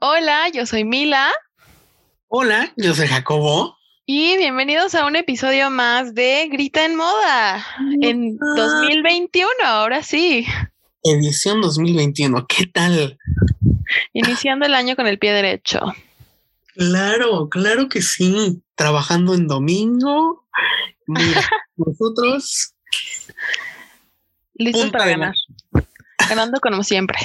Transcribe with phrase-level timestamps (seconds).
[0.00, 1.32] Hola, yo soy Mila
[2.28, 3.76] Hola, yo soy Jacobo.
[4.06, 7.64] y bienvenidos a un episodio más de Grita en Moda
[8.00, 10.46] en 2021, ahora sí,
[11.02, 12.46] Edición 2021.
[12.46, 13.18] ¿Qué tal?
[14.12, 15.80] iniciando el año con el pie derecho.
[16.74, 18.62] Claro, claro que sí.
[18.78, 20.46] Trabajando en domingo.
[21.08, 21.42] Mira,
[21.76, 22.72] nosotros.
[24.54, 25.34] Listos para ganar.
[26.28, 27.18] Ganando como siempre.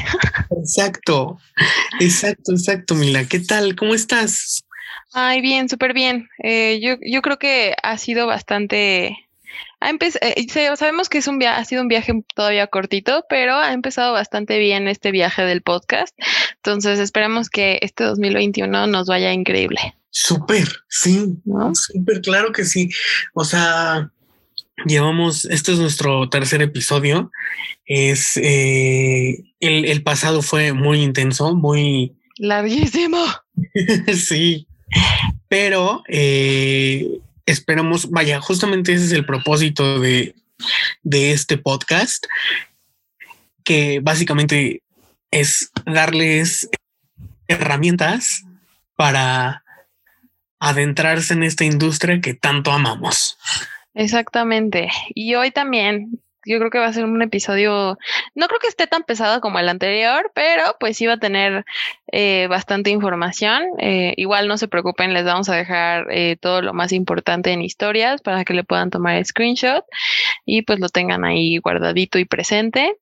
[0.60, 1.38] Exacto,
[2.00, 3.26] exacto, exacto, Mila.
[3.26, 3.76] ¿Qué tal?
[3.76, 4.64] ¿Cómo estás?
[5.14, 6.28] Ay, bien, súper bien.
[6.40, 9.16] Eh, yo, yo creo que ha sido bastante...
[9.80, 14.14] Ha eh, sabemos que es un ha sido un viaje todavía cortito, pero ha empezado
[14.14, 16.18] bastante bien este viaje del podcast.
[16.56, 21.74] Entonces esperemos que este 2021 nos vaya increíble, Súper, sí, ¿no?
[21.74, 22.90] súper claro que sí.
[23.34, 24.12] O sea,
[24.86, 27.32] llevamos, este es nuestro tercer episodio.
[27.86, 33.24] Es eh, el, el pasado fue muy intenso, muy Larguísimo.
[34.16, 34.68] sí,
[35.48, 40.36] pero eh, esperamos, vaya, justamente ese es el propósito de,
[41.02, 42.26] de este podcast,
[43.64, 44.82] que básicamente
[45.32, 46.70] es darles
[47.48, 48.44] herramientas
[48.96, 49.64] para
[50.60, 53.38] adentrarse en esta industria que tanto amamos.
[53.94, 54.90] Exactamente.
[55.14, 57.98] Y hoy también, yo creo que va a ser un episodio,
[58.36, 61.66] no creo que esté tan pesado como el anterior, pero pues sí va a tener
[62.12, 63.64] eh, bastante información.
[63.80, 67.62] Eh, igual no se preocupen, les vamos a dejar eh, todo lo más importante en
[67.62, 69.86] historias para que le puedan tomar screenshot
[70.46, 72.96] y pues lo tengan ahí guardadito y presente.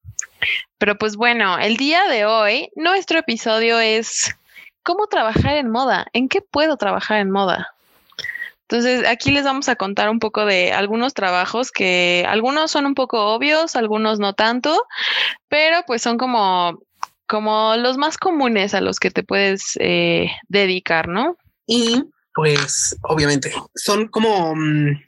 [0.78, 4.36] Pero pues bueno, el día de hoy, nuestro episodio es
[4.83, 6.08] ¿cómo trabajar en moda?
[6.14, 7.76] ¿En qué puedo trabajar en moda?
[8.72, 12.95] Entonces, aquí les vamos a contar un poco de algunos trabajos que algunos son un
[12.95, 14.86] poco obvios, algunos no tanto,
[15.49, 16.80] pero pues son como,
[17.27, 21.36] como los más comunes a los que te puedes eh, dedicar, ¿no?
[21.67, 22.02] Y
[22.33, 25.03] pues obviamente son como mm,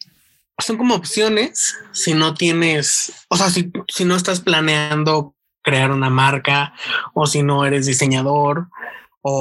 [0.59, 6.09] son como opciones si no tienes, o sea, si, si no estás planeando crear una
[6.09, 6.73] marca
[7.13, 8.67] o si no eres diseñador
[9.21, 9.31] o,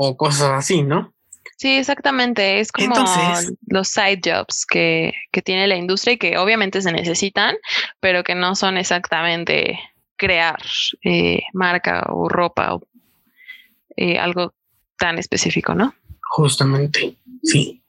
[0.00, 1.12] o- o cosas así, ¿no?
[1.58, 2.60] Sí, exactamente.
[2.60, 6.92] Es como Entonces- los side jobs que, que tiene la industria y que obviamente se
[6.92, 7.56] necesitan,
[8.00, 9.78] pero que no son exactamente
[10.16, 10.60] crear
[11.04, 12.82] eh, marca o ropa o
[13.96, 14.54] eh, algo
[14.98, 15.94] tan específico, ¿no?
[16.30, 17.82] Justamente, sí.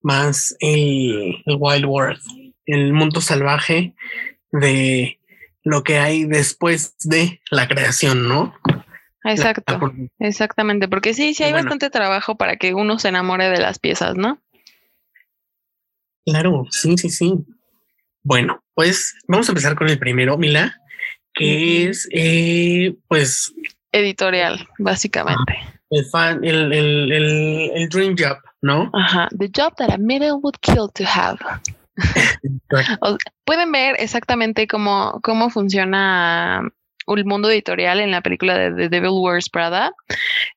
[0.00, 2.20] Más el, el wild world,
[2.66, 3.94] el mundo salvaje
[4.50, 5.18] de
[5.62, 8.54] lo que hay después de la creación, ¿no?
[9.24, 9.92] Exacto.
[10.18, 11.64] Exactamente, porque sí, sí hay bueno.
[11.64, 14.38] bastante trabajo para que uno se enamore de las piezas, ¿no?
[16.26, 17.34] Claro, sí, sí, sí.
[18.22, 20.74] Bueno, pues vamos a empezar con el primero, Mila,
[21.34, 23.52] que es, eh, pues,
[23.92, 25.54] Editorial, básicamente.
[25.90, 28.90] el fan, el, el, el, el dream job, ¿no?
[28.92, 29.28] Ajá.
[29.38, 31.38] The job that a middle would kill to have.
[33.44, 36.68] Pueden ver exactamente cómo, cómo funciona
[37.06, 39.92] el mundo editorial en la película de The Devil Wears Prada,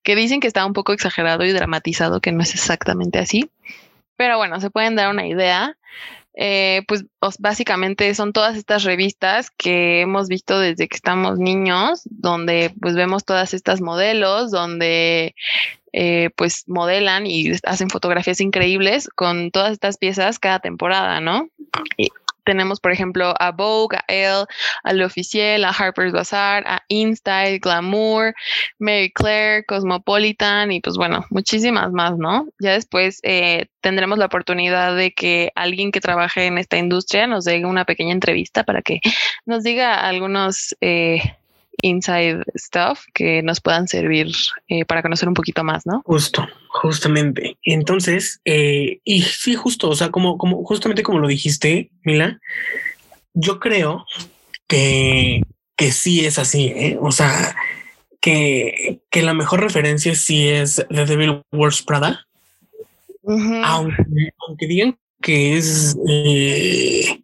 [0.03, 3.49] que dicen que está un poco exagerado y dramatizado, que no es exactamente así.
[4.15, 5.77] Pero bueno, se pueden dar una idea.
[6.39, 7.03] Eh, pues
[7.39, 13.25] básicamente son todas estas revistas que hemos visto desde que estamos niños, donde pues vemos
[13.25, 15.33] todas estas modelos, donde
[15.93, 21.49] eh, pues modelan y hacen fotografías increíbles con todas estas piezas cada temporada, ¿no?
[22.47, 24.45] Tenemos, por ejemplo, a Vogue, a Elle,
[24.83, 28.33] a L'Officiel, a Harper's Bazaar, a InStyle, Glamour,
[28.79, 32.47] Mary Claire, Cosmopolitan y pues bueno, muchísimas más, ¿no?
[32.59, 37.43] Ya después eh, tendremos la oportunidad de que alguien que trabaje en esta industria nos
[37.43, 39.01] dé una pequeña entrevista para que
[39.45, 41.19] nos diga algunos eh,
[41.81, 44.31] inside stuff que nos puedan servir
[44.67, 46.01] eh, para conocer un poquito más, ¿no?
[46.05, 47.57] Justo, justamente.
[47.63, 52.39] Entonces, eh, y sí, justo, o sea, como, como, justamente como lo dijiste, Mila,
[53.33, 54.05] yo creo
[54.67, 55.41] que,
[55.75, 56.97] que sí es así, ¿eh?
[57.01, 57.55] O sea,
[58.19, 62.25] que, que la mejor referencia sí es The Devil Wears Prada,
[63.63, 64.03] aunque,
[64.47, 67.21] aunque digan que es eh,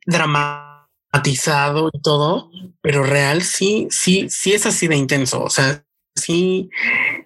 [1.13, 2.49] dramatizado y todo,
[2.81, 5.43] pero real sí, sí, sí es así de intenso.
[5.43, 5.83] O sea,
[6.15, 6.69] sí,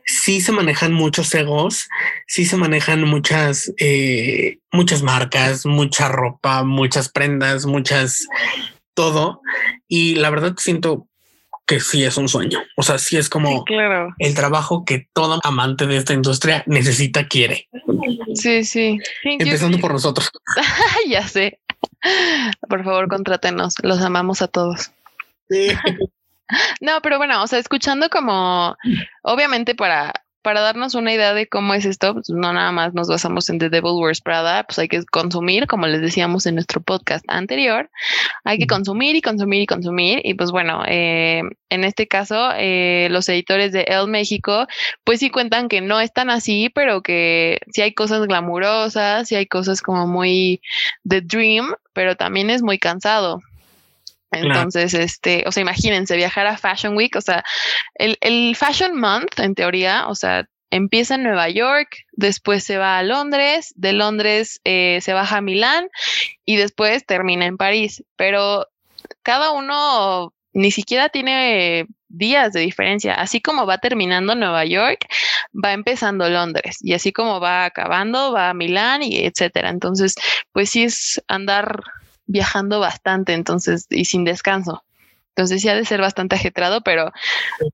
[0.05, 1.87] sí se manejan muchos egos,
[2.27, 8.27] sí se manejan muchas, eh, muchas marcas, mucha ropa, muchas prendas, muchas
[8.93, 9.41] todo.
[9.87, 11.07] Y la verdad siento
[11.65, 12.59] que sí es un sueño.
[12.77, 14.13] O sea, sí es como claro.
[14.19, 17.67] el trabajo que todo amante de esta industria necesita, quiere.
[18.35, 18.97] Sí, sí.
[19.23, 20.29] Empezando por nosotros.
[21.09, 21.59] ya sé.
[22.69, 23.75] Por favor, contrátenos.
[23.83, 24.91] Los amamos a todos.
[25.49, 25.69] Sí.
[26.79, 28.77] No, pero bueno, o sea, escuchando como,
[29.21, 30.13] obviamente para
[30.47, 33.59] para darnos una idea de cómo es esto, pues no nada más nos basamos en
[33.59, 37.89] The Devil Wears Prada, pues hay que consumir, como les decíamos en nuestro podcast anterior,
[38.45, 40.21] hay que consumir y consumir y consumir.
[40.23, 44.67] Y pues bueno, eh, en este caso, eh, los editores de El México,
[45.03, 49.47] pues sí cuentan que no están así, pero que sí hay cosas glamurosas, sí hay
[49.47, 50.61] cosas como muy
[51.05, 53.41] The Dream, pero también es muy cansado.
[54.31, 57.43] Entonces, este, o sea, imagínense viajar a Fashion Week, o sea,
[57.95, 62.97] el, el Fashion Month, en teoría, o sea, empieza en Nueva York, después se va
[62.97, 65.89] a Londres, de Londres eh, se baja a Milán
[66.45, 68.03] y después termina en París.
[68.15, 68.67] Pero
[69.23, 73.13] cada uno ni siquiera tiene días de diferencia.
[73.13, 75.05] Así como va terminando Nueva York,
[75.53, 79.69] va empezando Londres y así como va acabando, va a Milán y etcétera.
[79.69, 80.15] Entonces,
[80.51, 81.81] pues sí es andar
[82.27, 84.83] viajando bastante, entonces, y sin descanso.
[85.37, 87.11] Entonces sí ha de ser bastante ajetrado, pero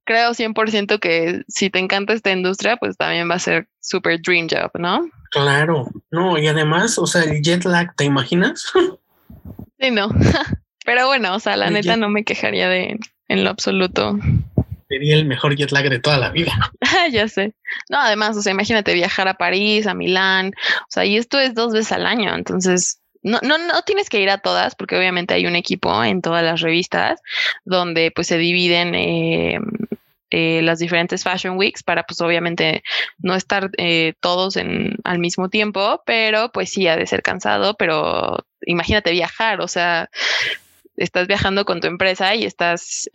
[0.03, 4.47] creo 100% que si te encanta esta industria, pues también va a ser super dream
[4.49, 5.09] job, ¿no?
[5.31, 8.65] Claro, no, y además, o sea, el jet lag, ¿te imaginas?
[9.79, 10.09] sí, no.
[10.85, 14.19] pero bueno, o sea, la neta no me quejaría de en lo absoluto.
[14.89, 16.51] Sería el mejor jet lag de toda la vida.
[17.13, 17.53] ya sé.
[17.89, 21.55] No, además, o sea, imagínate viajar a París, a Milán, o sea, y esto es
[21.55, 25.33] dos veces al año, entonces no, no, no tienes que ir a todas, porque obviamente
[25.33, 27.21] hay un equipo en todas las revistas
[27.63, 29.59] donde pues se dividen eh,
[30.29, 32.83] eh, las diferentes Fashion Weeks para pues obviamente
[33.19, 37.75] no estar eh, todos en, al mismo tiempo, pero pues sí ha de ser cansado,
[37.75, 40.09] pero imagínate viajar, o sea,
[40.97, 43.09] estás viajando con tu empresa y estás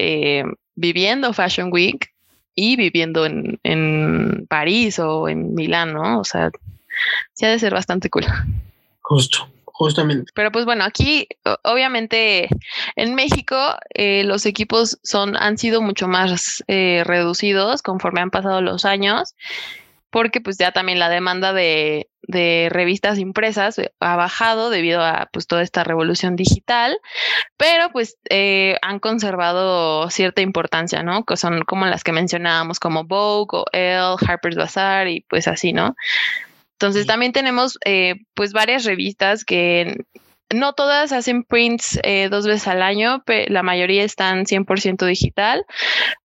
[0.75, 2.13] viviendo Fashion Week
[2.55, 6.19] y viviendo en, en París o en Milán, ¿no?
[6.19, 6.51] O sea,
[7.35, 8.25] sí ha de ser bastante cool.
[9.01, 9.49] Justo.
[9.79, 10.33] Justamente.
[10.35, 11.29] Pero pues bueno, aquí
[11.63, 12.49] obviamente
[12.97, 13.57] en México
[13.95, 19.37] eh, los equipos son, han sido mucho más eh, reducidos conforme han pasado los años,
[20.11, 22.09] porque pues ya también la demanda de,
[22.71, 26.99] revistas impresas ha bajado debido a pues toda esta revolución digital,
[27.57, 31.25] pero pues eh, han conservado cierta importancia, ¿no?
[31.25, 35.73] Que son como las que mencionábamos como Vogue o Elle, Harper's Bazaar y pues así,
[35.73, 35.95] ¿no?
[36.79, 39.97] Entonces también tenemos eh, pues varias revistas que
[40.55, 45.67] no todas hacen prints eh, dos veces al año, la mayoría están 100% digital,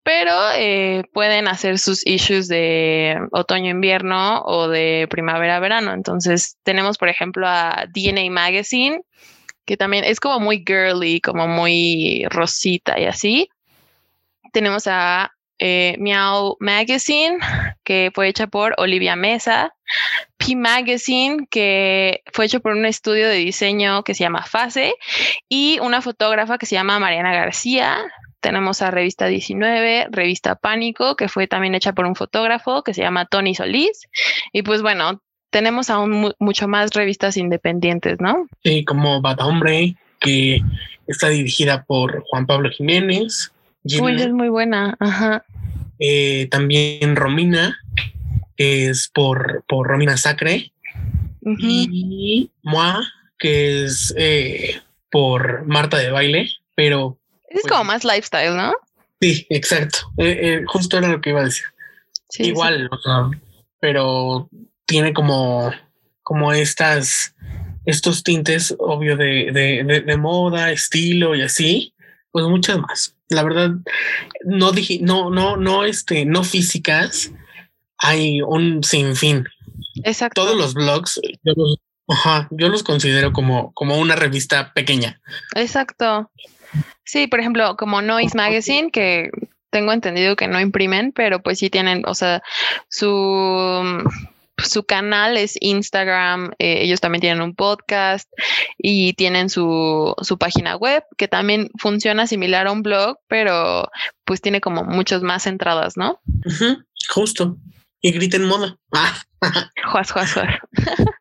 [0.04, 5.92] pero eh, pueden hacer sus issues de otoño-invierno o de primavera-verano.
[5.92, 9.02] Entonces tenemos, por ejemplo, a DNA Magazine,
[9.66, 13.48] que también es como muy girly, como muy rosita y así.
[14.52, 17.38] Tenemos a eh, Meow Magazine,
[17.84, 19.74] que fue hecha por Olivia Mesa,
[20.54, 24.94] Magazine, que fue hecho por un estudio de diseño que se llama Fase,
[25.48, 27.98] y una fotógrafa que se llama Mariana García.
[28.40, 33.00] Tenemos a Revista 19, Revista Pánico, que fue también hecha por un fotógrafo que se
[33.00, 34.02] llama Tony Solís.
[34.52, 38.46] Y pues bueno, tenemos aún mucho más revistas independientes, ¿no?
[38.62, 40.60] Sí, como Bad Hombre, que
[41.06, 43.52] está dirigida por Juan Pablo Jiménez.
[44.00, 45.44] Uy, es muy buena, ajá.
[45.98, 47.78] Eh, también Romina,
[48.56, 50.72] es por, por Romina Sacre.
[51.42, 53.02] Y Moi,
[53.38, 54.80] que es eh,
[55.10, 57.18] por Marta de Baile, pero...
[57.48, 58.74] Es pues como más lifestyle, ¿no?
[59.20, 59.98] Sí, exacto.
[60.18, 61.66] Eh, justo era lo que iba a decir.
[62.38, 62.90] Igual,
[63.78, 64.48] pero
[64.86, 65.72] tiene como,
[66.22, 67.34] como estas,
[67.84, 71.94] estos tintes, obvio, de, de, de moda, estilo y así,
[72.32, 73.70] pues muchas más la verdad,
[74.44, 77.30] no dije, no, no, no, este, no físicas,
[78.04, 79.46] hay un sinfín.
[80.04, 80.42] Exacto.
[80.42, 81.78] Todos los blogs, yo los,
[82.50, 85.20] yo los considero como, como una revista pequeña.
[85.54, 86.30] Exacto.
[87.04, 89.30] Sí, por ejemplo, como Noise Magazine, que
[89.70, 92.42] tengo entendido que no imprimen, pero pues sí tienen, o sea,
[92.88, 93.82] su
[94.58, 98.30] su canal es Instagram, eh, ellos también tienen un podcast
[98.78, 103.88] y tienen su, su, página web que también funciona similar a un blog, pero
[104.24, 106.20] pues tiene como muchas más entradas, ¿no?
[107.08, 107.56] justo.
[108.04, 108.76] Y griten moda.
[109.90, 110.58] juas, juas, juas.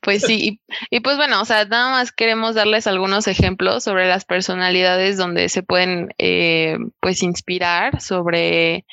[0.00, 0.60] Pues sí,
[0.90, 5.50] y, pues bueno, o sea, nada más queremos darles algunos ejemplos sobre las personalidades donde
[5.50, 8.86] se pueden eh, pues inspirar sobre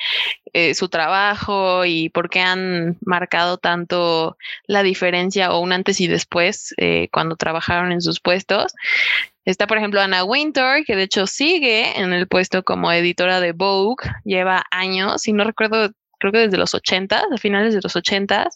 [0.51, 6.07] eh, su trabajo y por qué han marcado tanto la diferencia o un antes y
[6.07, 8.73] después eh, cuando trabajaron en sus puestos.
[9.45, 13.53] Está, por ejemplo, Anna Winter, que de hecho sigue en el puesto como editora de
[13.53, 17.95] Vogue, lleva años, y no recuerdo, creo que desde los 80, a finales de los
[17.95, 18.49] 80.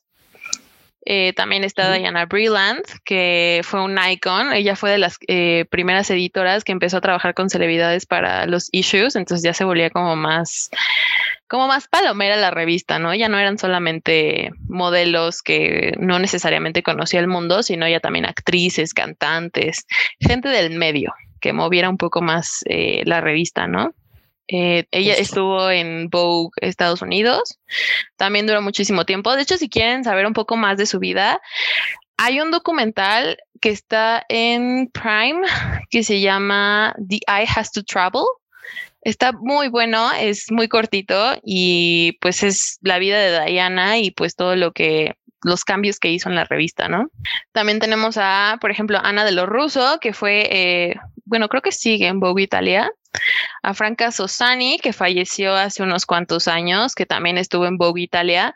[1.06, 4.54] Eh, también está Diana Breland, que fue un icon.
[4.54, 8.70] Ella fue de las eh, primeras editoras que empezó a trabajar con celebridades para los
[8.72, 10.70] issues, entonces ya se volvía como más,
[11.50, 13.14] como más palomera la revista, ¿no?
[13.14, 18.94] Ya no eran solamente modelos que no necesariamente conocía el mundo, sino ya también actrices,
[18.94, 19.86] cantantes,
[20.22, 23.94] gente del medio que moviera un poco más eh, la revista, ¿no?
[24.48, 27.60] Eh, ella estuvo en Vogue Estados Unidos.
[28.18, 29.36] También duró muchísimo tiempo.
[29.36, 31.42] De hecho, si quieren saber un poco más de su vida,
[32.18, 35.42] hay un documental que está en Prime
[35.90, 38.24] que se llama The Eye Has to Travel.
[39.02, 44.36] Está muy bueno, es muy cortito y pues es la vida de Diana y pues
[44.36, 47.10] todo lo que los cambios que hizo en la revista, ¿no?
[47.52, 50.96] También tenemos a, por ejemplo, Ana de los Russo, que fue, eh,
[51.26, 52.90] bueno, creo que sigue en Vogue Italia
[53.64, 58.54] a Franca Sosani, que falleció hace unos cuantos años, que también estuvo en Vogue Italia,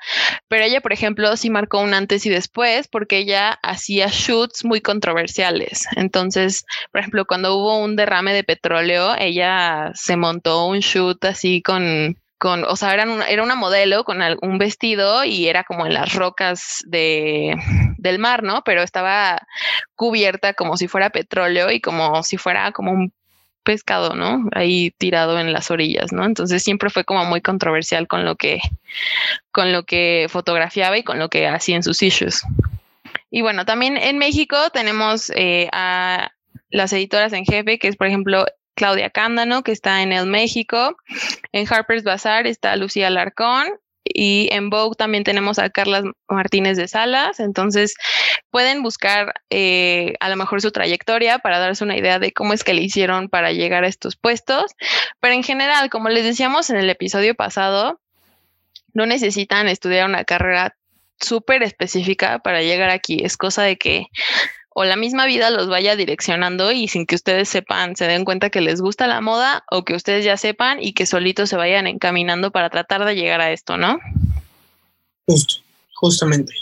[0.49, 4.81] pero ella, por ejemplo, sí marcó un antes y después porque ella hacía shoots muy
[4.81, 5.87] controversiales.
[5.95, 11.61] Entonces, por ejemplo, cuando hubo un derrame de petróleo, ella se montó un shoot así
[11.61, 15.95] con con, o sea, era, era una modelo con un vestido y era como en
[15.95, 17.55] las rocas de,
[17.97, 18.61] del mar, ¿no?
[18.63, 19.41] Pero estaba
[19.95, 23.11] cubierta como si fuera petróleo y como si fuera como un
[23.67, 24.47] pescado, ¿no?
[24.53, 26.24] Ahí tirado en las orillas, ¿no?
[26.24, 28.62] Entonces siempre fue como muy controversial con lo que,
[29.51, 32.43] con lo que fotografiaba y con lo que hacía en sus issues.
[33.29, 36.31] Y bueno, también en México tenemos eh, a
[36.69, 40.95] las editoras en jefe, que es por ejemplo Claudia Cándano, que está en el México.
[41.51, 43.67] En Harper's Bazaar está Lucía Larcón
[44.13, 47.95] y en Vogue también tenemos a Carla Martínez de Salas, entonces
[48.49, 52.63] pueden buscar eh, a lo mejor su trayectoria para darse una idea de cómo es
[52.63, 54.71] que le hicieron para llegar a estos puestos,
[55.19, 57.99] pero en general, como les decíamos en el episodio pasado,
[58.93, 60.75] no necesitan estudiar una carrera
[61.19, 64.07] súper específica para llegar aquí, es cosa de que
[64.79, 68.51] o la misma vida los vaya direccionando y sin que ustedes sepan, se den cuenta
[68.51, 71.88] que les gusta la moda o que ustedes ya sepan y que solitos se vayan
[71.88, 73.98] encaminando para tratar de llegar a esto, ¿no?
[75.25, 75.55] Justo,
[75.96, 76.53] justamente.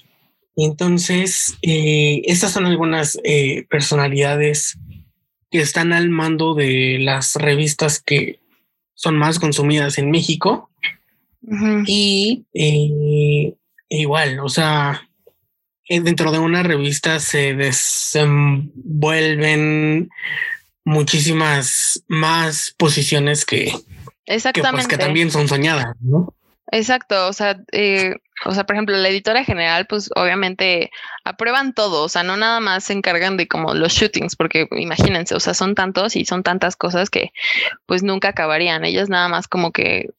[0.56, 4.78] Y entonces, eh, estas son algunas eh, personalidades
[5.52, 8.40] que están al mando de las revistas que
[8.94, 10.70] son más consumidas en México.
[11.86, 13.54] Y eh,
[13.90, 15.06] igual, o sea,
[15.88, 20.10] dentro de una revista se desenvuelven
[20.84, 23.72] muchísimas más posiciones que,
[24.26, 24.88] Exactamente.
[24.88, 26.34] Que, pues, también son soñadas, ¿no?
[26.72, 30.90] Exacto, o sea, eh, o sea, por ejemplo, la editora general, pues obviamente
[31.24, 35.36] aprueban todo, o sea, no nada más se encargan de como los shootings, porque imagínense,
[35.36, 37.32] o sea, son tantos y son tantas cosas que
[37.86, 38.84] pues nunca acabarían.
[38.84, 40.10] Ellas nada más como que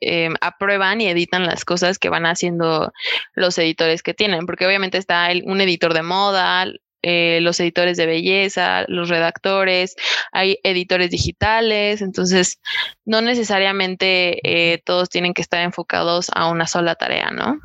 [0.00, 2.92] eh, aprueban y editan las cosas que van haciendo
[3.34, 6.66] los editores que tienen, porque obviamente está un editor de moda,
[7.02, 9.96] eh, los editores de belleza, los redactores,
[10.30, 12.60] hay editores digitales, entonces
[13.04, 17.58] no necesariamente eh, todos tienen que estar enfocados a una sola tarea, ¿no?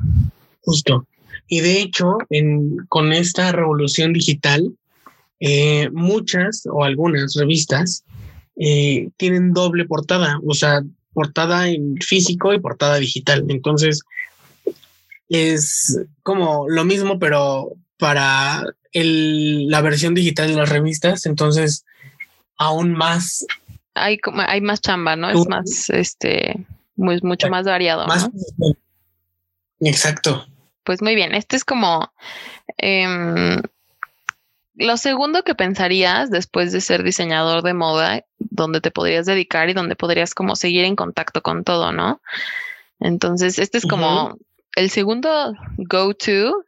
[0.62, 1.06] Justo.
[1.46, 2.18] Y de hecho,
[2.88, 4.74] con esta revolución digital,
[5.92, 8.04] muchas o algunas revistas
[8.54, 10.82] tienen doble portada, o sea,
[11.18, 13.44] portada en físico y portada digital.
[13.48, 14.02] Entonces,
[15.28, 21.26] es como lo mismo, pero para el, la versión digital de las revistas.
[21.26, 21.84] Entonces,
[22.56, 23.44] aún más.
[23.94, 25.28] Hay, hay más chamba, ¿no?
[25.28, 28.06] Es más, este, muy, mucho más variado.
[29.80, 30.46] Exacto.
[30.84, 32.12] Pues muy bien, este es como
[32.76, 33.60] em,
[34.78, 39.74] lo segundo que pensarías después de ser diseñador de moda, donde te podrías dedicar y
[39.74, 42.20] donde podrías como seguir en contacto con todo, ¿no?
[43.00, 44.38] Entonces, este es como
[44.76, 46.64] el segundo go-to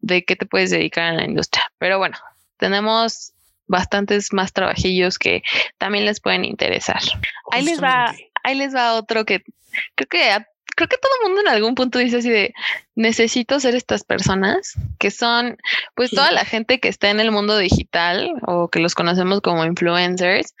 [0.00, 1.64] de qué te puedes dedicar en la industria.
[1.78, 2.18] Pero bueno,
[2.56, 3.32] tenemos
[3.66, 5.42] bastantes más trabajillos que
[5.78, 7.00] también les pueden interesar.
[7.52, 9.42] Ahí les va, ahí les va otro que
[9.94, 12.54] creo que a creo que todo el mundo en algún punto dice así de
[12.94, 15.56] necesito ser estas personas que son
[15.94, 19.64] pues toda la gente que está en el mundo digital o que los conocemos como
[19.64, 20.54] influencers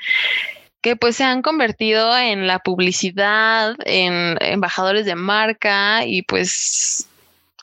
[0.80, 7.08] que pues se han convertido en la publicidad, en embajadores de marca y pues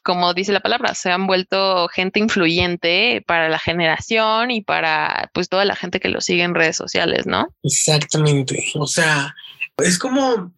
[0.02, 5.50] como dice la palabra, se han vuelto gente influyente para la generación y para pues
[5.50, 7.54] toda la gente que lo sigue en redes sociales, ¿no?
[7.64, 8.72] Exactamente.
[8.76, 9.36] O sea,
[9.78, 10.52] es como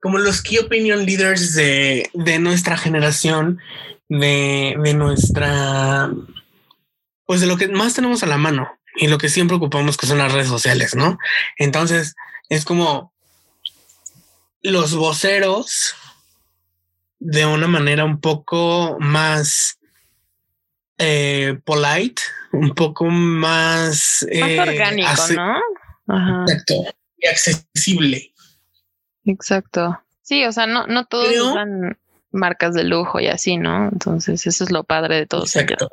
[0.00, 3.58] como los key opinion leaders de, nuestra generación,
[4.08, 6.10] de, nuestra,
[7.26, 10.06] pues de lo que más tenemos a la mano, y lo que siempre ocupamos que
[10.06, 11.18] son las redes sociales, ¿no?
[11.56, 12.14] Entonces
[12.48, 13.12] es como
[14.62, 15.94] los voceros
[17.20, 19.78] de una manera un poco más
[20.98, 26.42] eh, polite, un poco más, eh, orgánico, ¿no?
[26.42, 26.74] Exacto.
[27.18, 28.32] Y accesible.
[29.28, 30.00] Exacto.
[30.22, 31.98] Sí, o sea, no, no todos usan
[32.30, 33.88] marcas de lujo y así, ¿no?
[33.88, 35.42] Entonces, eso es lo padre de todo.
[35.42, 35.90] Exacto.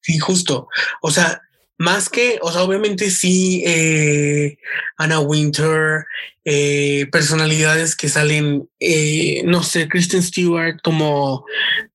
[0.00, 0.68] Sí, justo.
[1.00, 1.42] O sea,
[1.76, 4.58] más que, o sea, obviamente sí, eh,
[4.96, 6.06] Anna Winter,
[6.44, 11.44] eh, personalidades que salen, eh, no sé, Kristen Stewart como,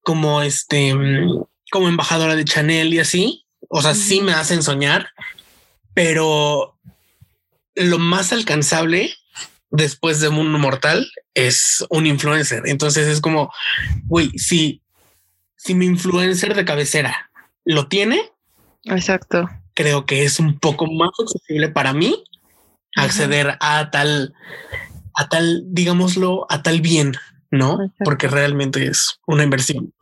[0.01, 0.93] como este,
[1.71, 3.45] como embajadora de Chanel y así.
[3.67, 5.09] O sea, sí me hacen soñar,
[5.93, 6.77] pero
[7.75, 9.13] lo más alcanzable
[9.73, 12.63] después de Mundo Mortal es un influencer.
[12.65, 13.51] Entonces es como,
[14.05, 14.81] güey, si,
[15.57, 17.29] si mi influencer de cabecera
[17.65, 18.31] lo tiene,
[18.85, 22.23] exacto creo que es un poco más accesible para mí
[22.95, 24.33] acceder a tal,
[25.15, 27.13] a tal, digámoslo, a tal bien,
[27.49, 27.79] ¿no?
[28.03, 29.93] Porque realmente es una inversión.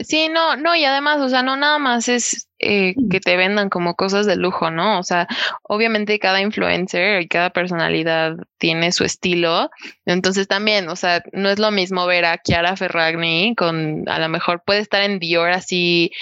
[0.00, 3.70] Sí, no, no, y además, o sea, no nada más es eh, que te vendan
[3.70, 4.98] como cosas de lujo, ¿no?
[4.98, 5.28] O sea,
[5.62, 9.70] obviamente cada influencer y cada personalidad tiene su estilo,
[10.04, 14.28] entonces también, o sea, no es lo mismo ver a Chiara Ferragni con, a lo
[14.28, 16.12] mejor puede estar en Dior así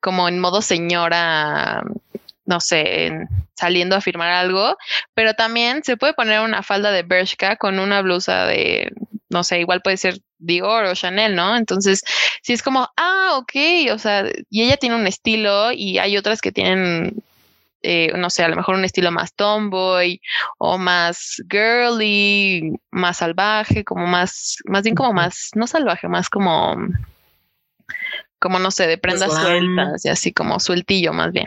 [0.00, 1.82] como en modo señora,
[2.44, 4.76] no sé, saliendo a firmar algo,
[5.14, 8.92] pero también se puede poner una falda de Bershka con una blusa de,
[9.28, 11.56] no sé, igual puede ser Dior o Chanel, ¿no?
[11.56, 12.02] Entonces,
[12.42, 16.40] si es como, ah, ok, o sea, y ella tiene un estilo y hay otras
[16.40, 17.22] que tienen
[17.88, 20.20] eh, no sé, a lo mejor un estilo más tomboy
[20.58, 26.76] o más girly, más salvaje, como más, más bien como más, no salvaje, más como
[28.40, 31.46] como no sé, de prendas sueltas y así como sueltillo más bien.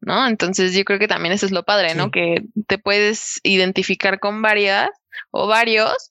[0.00, 0.26] ¿No?
[0.26, 2.10] Entonces yo creo que también eso es lo padre, ¿no?
[2.10, 4.88] Que te puedes identificar con varias
[5.30, 6.10] o varios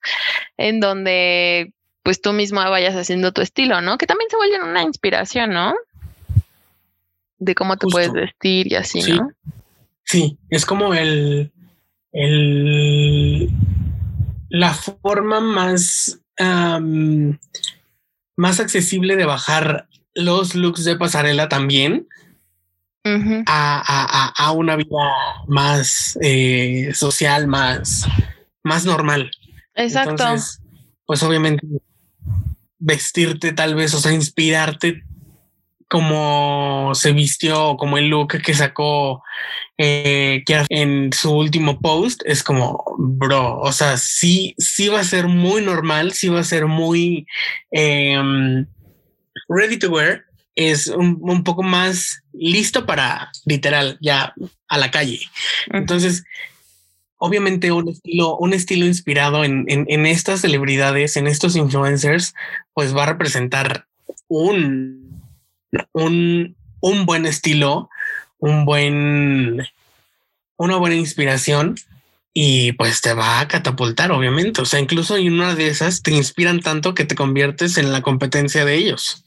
[0.57, 1.73] en donde
[2.09, 3.99] pues tú mismo vayas haciendo tu estilo, ¿no?
[3.99, 5.75] Que también se vuelven una inspiración, ¿no?
[7.37, 9.29] De cómo te puedes vestir y así, ¿no?
[10.05, 11.51] Sí, es como el,
[12.11, 13.51] el
[14.49, 16.19] la forma más
[18.35, 22.07] más accesible de bajar los looks de pasarela también
[23.45, 25.13] a, una vida
[25.47, 28.07] más eh, social, más,
[28.63, 29.29] más normal.
[29.75, 30.25] Exacto.
[31.05, 31.67] pues obviamente
[32.79, 35.03] vestirte tal vez, o sea, inspirarte
[35.89, 39.23] como se vistió, como el look que sacó
[39.77, 45.27] eh, en su último post, es como, bro, o sea, sí, sí va a ser
[45.27, 47.25] muy normal, sí va a ser muy
[47.71, 48.67] em,
[49.47, 54.33] ready to wear, es un, poco más listo para literal ya
[54.67, 55.21] a la calle.
[55.71, 56.23] Entonces,
[57.19, 62.33] obviamente un estilo, un estilo inspirado en, en, estas celebridades, en estos influencers,
[62.73, 63.85] pues va a representar
[64.27, 65.09] un
[65.93, 67.89] un, un buen estilo,
[68.37, 69.65] un buen,
[70.57, 71.75] una buena inspiración
[72.33, 74.61] y pues te va a catapultar, obviamente.
[74.61, 78.01] O sea, incluso en una de esas te inspiran tanto que te conviertes en la
[78.01, 79.23] competencia de ellos.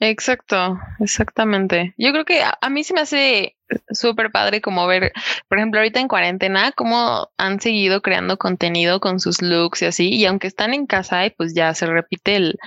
[0.00, 1.94] Exacto, exactamente.
[1.96, 3.56] Yo creo que a, mí se me hace
[3.90, 5.12] súper padre como ver,
[5.48, 10.08] por ejemplo, ahorita en cuarentena, cómo han seguido creando contenido con sus looks y así,
[10.10, 12.58] y aunque están en casa y pues ya se repite el,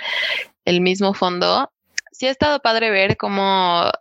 [0.66, 1.72] el mismo fondo,
[2.12, 3.92] sí ha estado padre ver cómo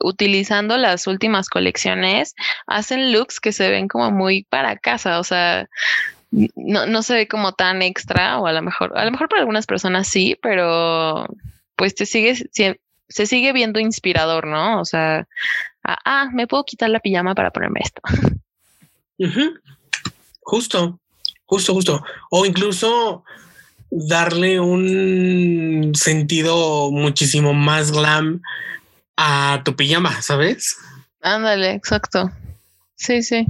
[0.00, 2.34] utilizando las últimas colecciones
[2.66, 5.68] hacen looks que se ven como muy para casa, o sea,
[6.30, 9.40] no, no se ve como tan extra o a lo mejor, a lo mejor para
[9.40, 11.28] algunas personas sí, pero
[11.76, 14.80] pues te sigue, se, sigue viendo inspirador, ¿no?
[14.80, 15.26] O sea,
[15.84, 18.02] ah, ah, me puedo quitar la pijama para ponerme esto.
[20.40, 21.00] Justo,
[21.46, 22.04] justo, justo.
[22.30, 23.24] O incluso
[23.90, 28.42] darle un sentido muchísimo más glam
[29.16, 30.76] a tu pijama, ¿sabes?
[31.22, 32.30] Ándale, exacto.
[32.96, 33.46] Sí, sí.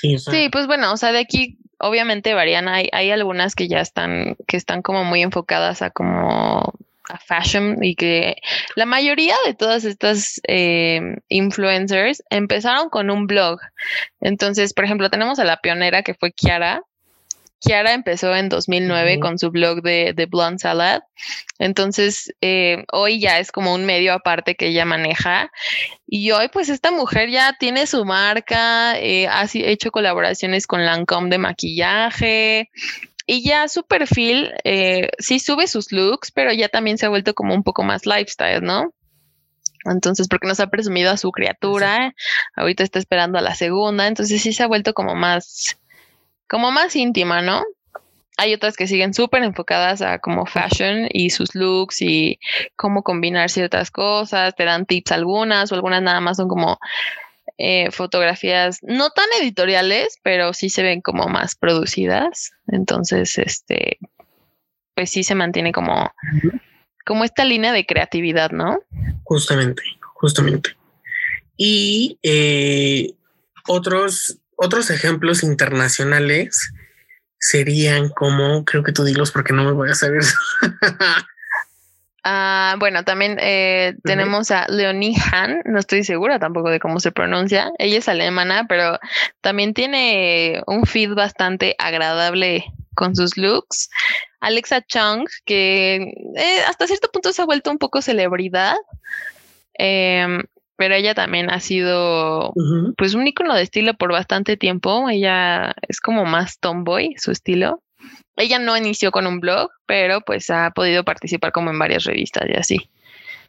[0.00, 2.68] Sí, pues bueno, o sea, de aquí obviamente varían.
[2.68, 6.74] Hay, hay algunas que ya están, que están como muy enfocadas a como
[7.08, 8.36] a fashion y que
[8.74, 13.60] la mayoría de todas estas eh, influencers empezaron con un blog.
[14.20, 16.82] Entonces, por ejemplo, tenemos a la pionera que fue Kiara,
[17.60, 21.02] Kiara empezó en 2009 con su blog de, de Blonde Salad.
[21.58, 25.50] Entonces, eh, hoy ya es como un medio aparte que ella maneja.
[26.06, 31.30] Y hoy, pues, esta mujer ya tiene su marca, eh, ha hecho colaboraciones con Lancome
[31.30, 32.70] de maquillaje.
[33.26, 37.34] Y ya su perfil eh, sí sube sus looks, pero ya también se ha vuelto
[37.34, 38.94] como un poco más lifestyle, ¿no?
[39.84, 42.14] Entonces, porque nos ha presumido a su criatura,
[42.54, 45.78] ahorita está esperando a la segunda, entonces sí se ha vuelto como más,
[46.48, 47.62] como más íntima, ¿no?
[48.38, 52.38] Hay otras que siguen súper enfocadas a como fashion y sus looks y
[52.76, 56.78] cómo combinar ciertas cosas, te dan tips algunas o algunas nada más son como
[57.58, 62.52] eh, fotografías no tan editoriales, pero sí se ven como más producidas.
[62.68, 63.98] Entonces, este,
[64.94, 66.12] pues sí se mantiene como,
[67.04, 68.80] como esta línea de creatividad, ¿no?
[69.24, 69.82] Justamente,
[70.14, 70.76] justamente.
[71.56, 73.14] Y eh,
[73.66, 76.72] otros, otros ejemplos internacionales
[77.38, 80.22] serían como, creo que tú dilos porque no me voy a saber.
[82.28, 87.12] Ah, bueno, también eh, tenemos a Leonie Han, no estoy segura tampoco de cómo se
[87.12, 87.70] pronuncia.
[87.78, 88.98] Ella es alemana, pero
[89.40, 92.64] también tiene un feed bastante agradable
[92.96, 93.90] con sus looks.
[94.40, 98.74] Alexa Chung, que eh, hasta cierto punto se ha vuelto un poco celebridad.
[99.74, 100.42] Em,
[100.74, 102.52] pero ella también ha sido
[102.96, 105.08] pues un icono de estilo por bastante tiempo.
[105.08, 107.84] Ella es como más tomboy, su estilo.
[108.36, 112.44] Ella no inició con un blog, pero pues ha podido participar como en varias revistas
[112.48, 112.90] y así.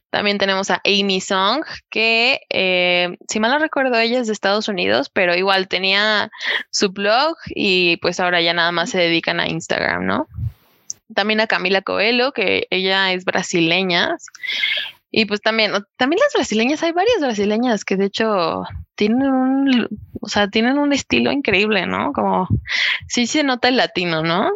[0.10, 4.70] También tenemos a Amy Song, que eh, si mal no recuerdo, ella es de Estados
[4.70, 6.32] Unidos, pero igual tenía
[6.72, 10.28] su blog y pues ahora ya nada más se dedican a Instagram, ¿no?
[11.14, 14.16] También a Camila Coelho, que ella es brasileña.
[15.12, 18.64] Y pues también, también las brasileñas, hay varias brasileñas que de hecho
[18.96, 19.88] tienen un,
[20.28, 22.12] o sea, tienen un estilo increíble, ¿no?
[22.12, 22.50] Como
[23.08, 24.52] sí se nota el latino, ¿no?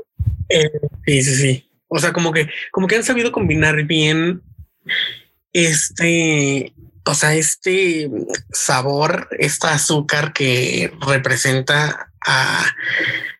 [0.50, 0.70] Eh,
[1.06, 1.70] sí, sí, sí.
[1.88, 4.42] O sea, como que, como que han sabido combinar bien
[5.54, 6.74] este,
[7.06, 8.12] o sea, este
[8.52, 12.66] sabor, este azúcar que representa a,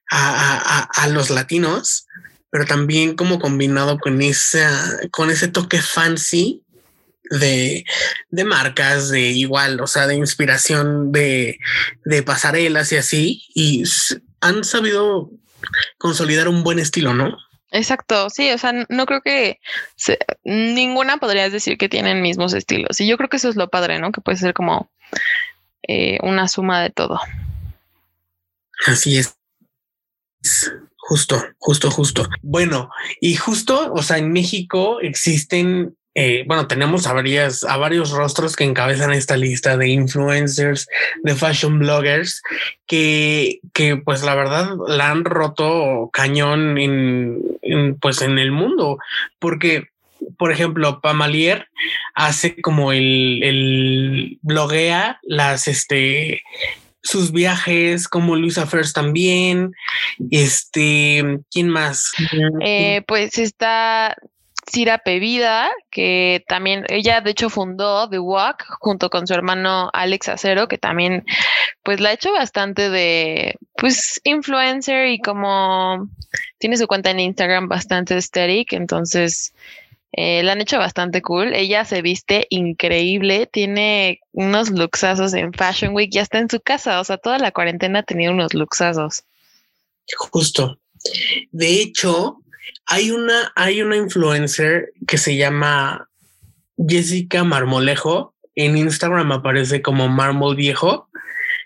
[0.10, 2.08] a, a, los latinos,
[2.50, 6.64] pero también como combinado con esa, con ese toque fancy
[7.32, 7.86] de,
[8.30, 11.58] de marcas, de igual, o sea, de inspiración de,
[12.06, 13.84] de pasarelas y así, y
[14.42, 15.32] han sabido
[15.98, 17.38] consolidar un buen estilo, ¿no?
[17.72, 19.60] Exacto, sí, o sea, no creo que
[20.44, 23.00] ninguna podrías decir que tienen mismos estilos.
[23.00, 24.12] Y yo creo que eso es lo padre, ¿no?
[24.12, 24.92] Que puede ser como
[25.88, 27.20] eh, una suma de todo.
[28.86, 29.38] Así es.
[30.98, 32.28] Justo, justo, justo.
[32.42, 32.90] Bueno,
[33.22, 38.56] y justo, o sea, en México existen eh, bueno, tenemos a, varias, a varios rostros
[38.56, 40.88] que encabezan esta lista de influencers,
[41.24, 42.42] de fashion bloggers,
[42.86, 48.98] que, que pues la verdad la han roto cañón en, pues en el mundo,
[49.40, 49.88] porque
[50.38, 51.68] por ejemplo, Pamalier
[52.14, 56.44] hace como el, el bloguea las, este,
[57.02, 59.74] sus viajes, como Luisa First también.
[60.30, 62.12] Este, ¿quién más?
[62.62, 64.16] Eh, pues está
[64.70, 70.30] Cira Pevida, que también ella de hecho fundó The Walk junto con su hermano Alex
[70.30, 71.26] Acero, que también
[71.84, 76.10] pues la ha hecho bastante de pues influencer y como
[76.58, 79.54] tiene su cuenta en Instagram bastante aesthetic, entonces
[80.14, 81.54] eh, la han hecho bastante cool.
[81.54, 87.00] Ella se viste increíble, tiene unos luxazos en Fashion Week, ya está en su casa,
[87.00, 89.24] o sea, toda la cuarentena ha tenido unos luxazos.
[90.18, 90.78] Justo.
[91.52, 92.41] De hecho,
[92.86, 96.10] hay una, hay una influencer que se llama
[96.78, 98.36] Jessica Marmolejo.
[98.56, 101.10] En Instagram aparece como Marmol Viejo.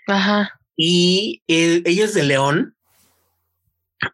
[0.06, 0.60] Ajá.
[0.76, 2.74] Y ella es de León.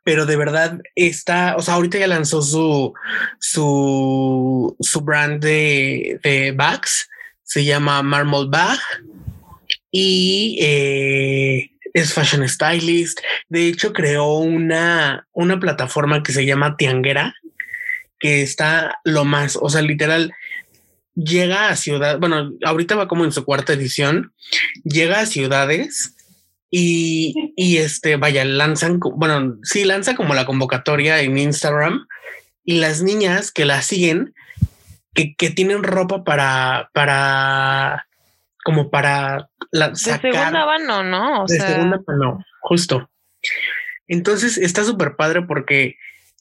[0.05, 2.95] Pero de verdad está, o sea, ahorita ya lanzó su,
[3.41, 7.09] su, su brand de, de bags.
[7.43, 8.79] Se llama Marmol Bag.
[9.91, 13.21] Y eh, es fashion stylist.
[13.49, 17.35] De hecho, creó una, una plataforma que se llama Tianguera,
[18.19, 20.33] que está lo más, o sea, literal,
[21.15, 24.33] llega a ciudad, bueno, ahorita va como en su cuarta edición,
[24.85, 26.15] llega a ciudades
[26.71, 32.07] y, y este, vaya, lanzan, bueno, sí, lanza como la convocatoria en Instagram
[32.65, 34.35] y las niñas que la siguen,
[35.15, 38.07] que, que tienen ropa para, para
[38.65, 40.23] como para la, sacar.
[40.23, 41.43] De segunda mano, ¿no?
[41.43, 43.11] O de segunda mano, justo.
[44.07, 45.97] Entonces está súper padre porque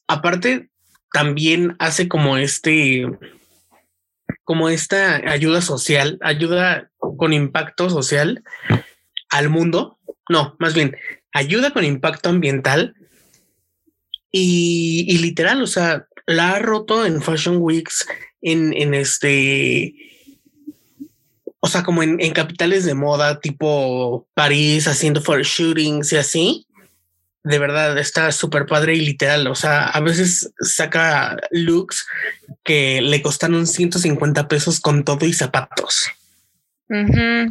[0.07, 0.69] aparte
[1.11, 3.05] también hace como este,
[4.43, 8.43] como esta ayuda social, ayuda con impacto social
[9.29, 9.99] al mundo.
[10.29, 10.95] No, más bien,
[11.33, 12.95] ayuda con impacto ambiental
[14.31, 18.07] y, y literal, o sea, la ha roto en Fashion Weeks,
[18.41, 19.93] en, en este,
[21.61, 26.65] o sea, como en, capitales de moda, tipo París, haciendo for shootings y así.
[27.43, 29.47] de verdad está súper padre y literal.
[29.47, 32.07] O sea, a veces saca looks
[32.63, 36.09] que le costaron 150 pesos con todo y zapatos.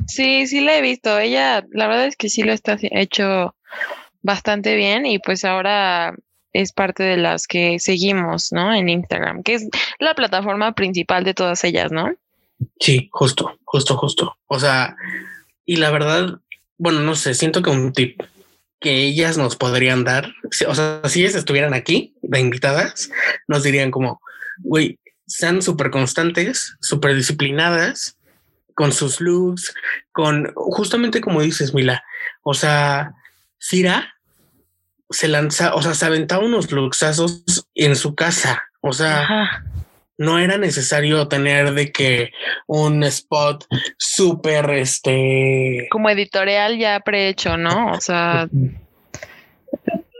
[0.06, 1.18] Sí, sí la he visto.
[1.18, 3.54] Ella, la verdad es que sí lo está hecho
[4.22, 6.14] bastante bien y pues ahora
[6.52, 8.74] es parte de las que seguimos, ¿no?
[8.74, 9.68] En Instagram, que es
[10.00, 12.12] la plataforma principal de todas ellas, ¿no?
[12.78, 14.36] Sí, justo, justo, justo.
[14.46, 14.96] O sea,
[15.64, 16.40] y la verdad,
[16.78, 18.22] bueno, no sé, siento que un tip
[18.80, 20.32] que ellas nos podrían dar,
[20.66, 23.10] o sea, si ellas estuvieran aquí de invitadas,
[23.46, 24.20] nos dirían como,
[24.58, 28.16] güey, sean súper constantes, súper disciplinadas
[28.74, 29.74] con sus looks,
[30.12, 32.02] con justamente como dices, Mila,
[32.42, 33.12] o sea,
[33.58, 34.14] Cira
[35.10, 39.62] se lanza, o sea, se aventaba unos luxazos en su casa, o sea,
[40.20, 42.30] no era necesario tener de que
[42.66, 43.64] un spot
[43.96, 45.88] súper, este...
[45.90, 47.92] Como editorial ya prehecho, ¿no?
[47.92, 48.46] O sea...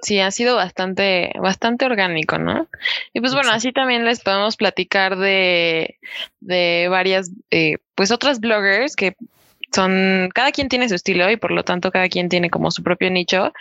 [0.00, 2.66] Sí, ha sido bastante, bastante orgánico, ¿no?
[3.12, 5.98] Y pues bueno, así también les podemos platicar de,
[6.40, 9.14] de varias, eh, pues otras bloggers que
[9.70, 12.82] son, cada quien tiene su estilo y por lo tanto cada quien tiene como su
[12.82, 13.52] propio nicho,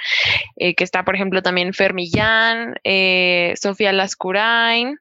[0.56, 4.98] eh, que está por ejemplo también Fermillán, eh, Sofía Lascurain,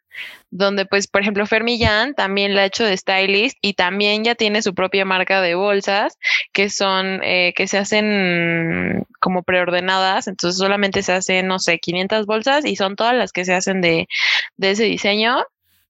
[0.50, 4.62] donde pues por ejemplo Fermillán también la ha hecho de stylist y también ya tiene
[4.62, 6.16] su propia marca de bolsas
[6.52, 12.26] que son, eh, que se hacen como preordenadas, entonces solamente se hacen, no sé, 500
[12.26, 14.08] bolsas y son todas las que se hacen de,
[14.56, 15.38] de ese diseño.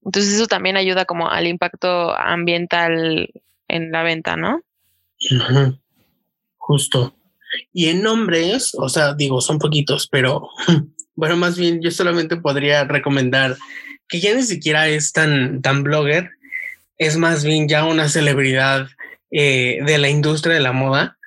[0.05, 3.31] Entonces eso también ayuda como al impacto ambiental
[3.69, 4.61] en la venta, ¿no?
[6.57, 7.15] Justo.
[7.73, 10.49] Y en nombres, o sea, digo, son poquitos, pero
[11.15, 13.57] bueno, más bien yo solamente podría recomendar
[14.09, 16.31] que ya ni siquiera es tan, tan blogger,
[16.97, 18.89] es más bien ya una celebridad
[19.31, 21.19] eh, de la industria de la moda,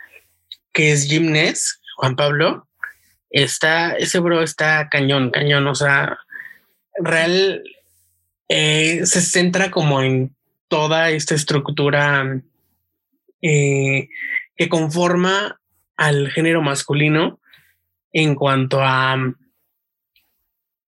[0.73, 1.33] que es Jim
[1.95, 2.67] Juan Pablo.
[3.29, 6.19] Está, ese bro está cañón, cañón, o sea,
[6.97, 7.63] real
[8.49, 10.35] eh, se centra como en
[10.67, 12.41] toda esta estructura
[13.41, 14.09] eh,
[14.57, 15.59] que conforma
[15.95, 17.39] al género masculino
[18.11, 19.15] en cuanto a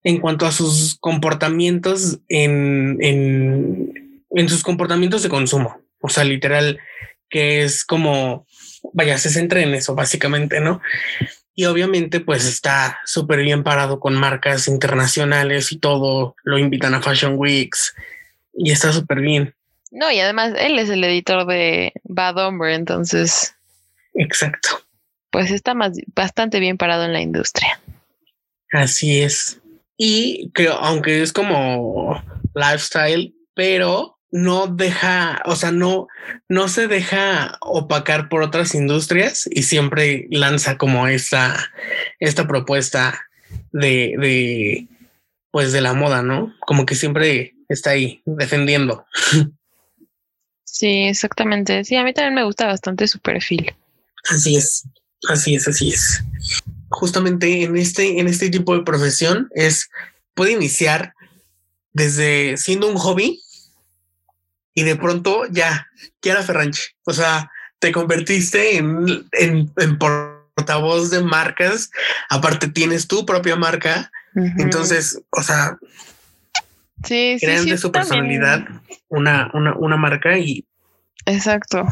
[0.03, 5.81] en cuanto a sus comportamientos en, en, en sus comportamientos de consumo.
[5.99, 6.79] O sea, literal,
[7.29, 8.45] que es como,
[8.91, 10.81] vaya, se centra en eso básicamente, ¿no?
[11.55, 17.01] Y obviamente pues está súper bien parado con marcas internacionales y todo, lo invitan a
[17.01, 17.95] Fashion Weeks
[18.53, 19.55] y está súper bien.
[19.91, 23.55] No, y además él es el editor de Bad Hombre, entonces.
[24.15, 24.69] Exacto.
[25.29, 27.79] Pues está más, bastante bien parado en la industria.
[28.71, 29.59] Así es.
[29.97, 32.21] Y creo, aunque es como
[32.55, 36.07] lifestyle, pero no deja, o sea, no,
[36.49, 41.71] no se deja opacar por otras industrias y siempre lanza como esta,
[42.19, 43.27] esta propuesta
[43.71, 44.87] de, de,
[45.51, 46.51] pues de la moda, ¿no?
[46.61, 49.05] Como que siempre está ahí defendiendo.
[50.73, 51.83] Sí, exactamente.
[51.83, 53.71] Sí, a mí también me gusta bastante su perfil.
[54.27, 54.83] Así es,
[55.29, 56.23] así es, así es.
[57.03, 59.89] Justamente en este, en este tipo de profesión es,
[60.33, 61.13] puede iniciar
[61.91, 63.41] desde siendo un hobby
[64.73, 65.87] y de pronto ya,
[66.21, 66.81] Kiara Ferranchi.
[67.03, 71.91] O sea, te convertiste en, en, en portavoz de marcas.
[72.29, 74.09] Aparte, tienes tu propia marca.
[74.57, 75.77] Entonces, o sea,
[77.03, 78.65] Sí, crean de su personalidad
[79.09, 80.65] una, una, una marca y.
[81.25, 81.85] Exacto.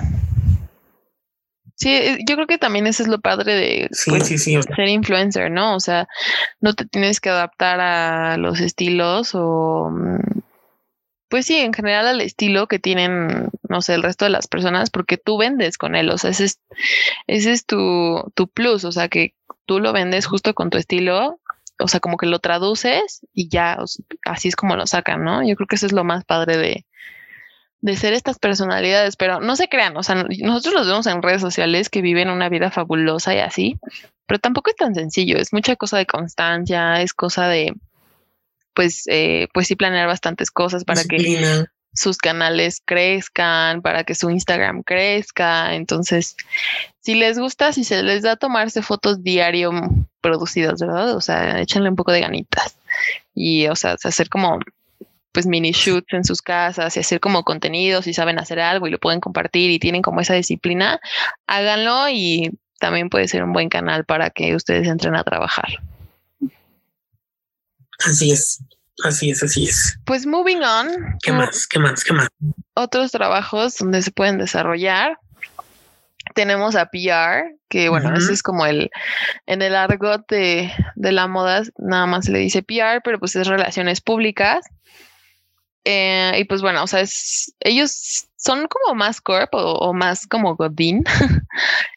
[1.81, 5.75] Sí, eh, yo creo que también eso es lo padre de pues, ser influencer, ¿no?
[5.75, 6.07] O sea,
[6.59, 10.41] no te tienes que adaptar a los estilos o, mm,
[11.27, 14.91] pues sí, en general al estilo que tienen, no sé, el resto de las personas,
[14.91, 16.59] porque tú vendes con él, o sea, ese es,
[17.25, 19.33] ese es tu, tu plus, o sea, que
[19.65, 21.39] tú lo vendes justo con tu estilo
[21.79, 23.79] o sea, como que lo traduces y ya,
[24.25, 25.43] así es como lo sacan, ¿no?
[25.43, 26.85] Yo creo que eso es lo más padre de,
[27.81, 31.41] de ser estas personalidades, pero no se crean, o sea, nosotros los vemos en redes
[31.41, 33.79] sociales que viven una vida fabulosa y así,
[34.27, 37.73] pero tampoco es tan sencillo, es mucha cosa de constancia, es cosa de,
[38.73, 44.29] pues, eh, pues sí planear bastantes cosas para que sus canales crezcan, para que su
[44.29, 45.75] Instagram crezca.
[45.75, 46.37] Entonces,
[47.01, 49.71] si les gusta, si se les da tomarse fotos diario
[50.21, 51.15] producidas, ¿verdad?
[51.15, 52.77] O sea, échenle un poco de ganitas.
[53.33, 54.59] Y, o sea, hacer como
[55.31, 58.91] pues mini shoots en sus casas y hacer como contenidos y saben hacer algo y
[58.91, 60.99] lo pueden compartir y tienen como esa disciplina,
[61.47, 65.81] háganlo y también puede ser un buen canal para que ustedes entren a trabajar.
[67.99, 68.63] Así es.
[69.03, 69.97] Así es, así es.
[70.05, 71.17] Pues moving on.
[71.23, 71.67] ¿Qué más?
[71.67, 72.03] ¿Qué más?
[72.03, 72.27] ¿Qué más?
[72.73, 75.17] Otros trabajos donde se pueden desarrollar.
[76.35, 78.89] tenemos a PR, que bueno, ese es como el,
[79.47, 83.35] en el argot de, de, la moda, nada más se le dice PR, pero pues
[83.35, 84.65] es relaciones públicas.
[85.83, 87.03] Eh, y pues bueno, o sea,
[87.59, 91.03] ellos son como más corp o, más como Godín,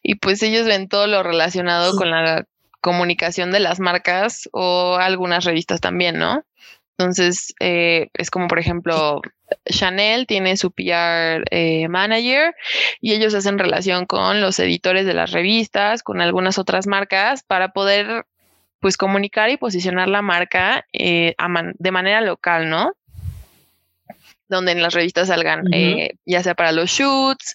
[0.03, 2.47] y pues ellos ven todo lo relacionado con la
[2.81, 6.45] comunicación de las marcas o algunas revistas también, ¿no?
[6.97, 9.21] Entonces, eh, es como por ejemplo,
[9.71, 12.55] Chanel tiene su PR eh, manager
[13.01, 17.73] y ellos hacen relación con los editores de las revistas, con algunas otras marcas para
[17.73, 18.27] poder
[18.81, 21.35] pues comunicar y posicionar la marca eh,
[21.79, 22.93] de manera local, ¿no?
[24.49, 25.65] Donde en las revistas salgan,
[26.27, 27.55] ya sea para los shoots,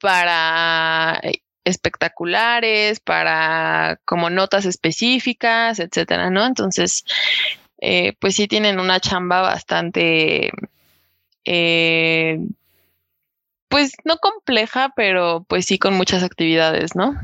[0.00, 1.20] para
[1.66, 6.46] espectaculares, para como notas específicas, etcétera, ¿no?
[6.46, 7.04] Entonces,
[7.80, 10.52] eh, pues sí tienen una chamba bastante,
[11.44, 12.38] eh,
[13.68, 17.14] pues no compleja, pero pues sí con muchas actividades, ¿no?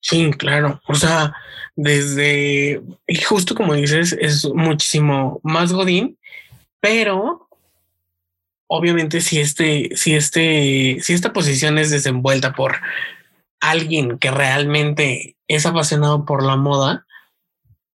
[0.00, 0.80] Sí, claro.
[0.86, 1.34] O sea,
[1.74, 6.16] desde, y justo como dices, es muchísimo más godín,
[6.80, 7.48] pero
[8.68, 12.76] obviamente si este, si este, si esta posición es desenvuelta por
[13.60, 17.06] alguien que realmente es apasionado por la moda,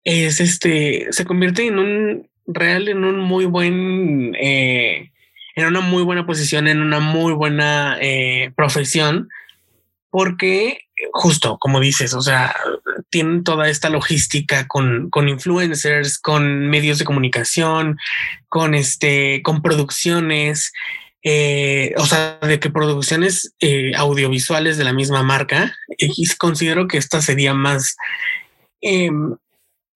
[0.04, 5.12] es este, se convierte en un real, en un muy buen, eh,
[5.56, 9.30] en una muy buena posición, en una muy buena eh, profesión,
[10.10, 12.56] porque justo como dices, o sea,
[13.10, 17.98] tienen toda esta logística con, con influencers, con medios de comunicación,
[18.48, 20.72] con este, con producciones,
[21.24, 23.54] eh, o sea, de que producciones
[23.96, 27.96] audiovisuales de la misma marca, y considero que esta sería más,
[28.82, 29.36] em,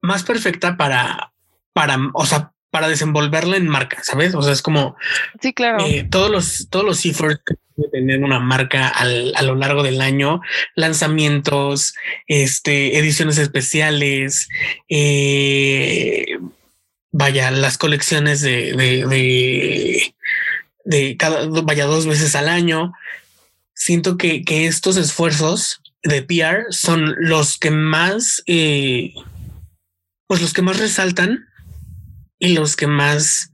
[0.02, 1.32] más perfecta para,
[1.72, 4.34] para, o sea, para desenvolverla en marca, ¿sabes?
[4.34, 4.96] O sea, es como
[5.40, 5.86] sí, claro.
[5.86, 7.54] Eh, todos los, todos los cifers que
[7.92, 10.40] tener una marca a lo largo del año,
[10.74, 11.94] lanzamientos,
[12.26, 14.48] este, ediciones especiales,
[14.88, 16.36] eh,
[17.12, 20.12] vaya, las colecciones de, de,
[20.84, 22.92] de, cada, vaya, dos veces al año.
[23.72, 29.14] Siento que, que estos esfuerzos de PR son los que más eh,
[30.26, 31.46] pues los que más resaltan
[32.44, 33.52] y los que más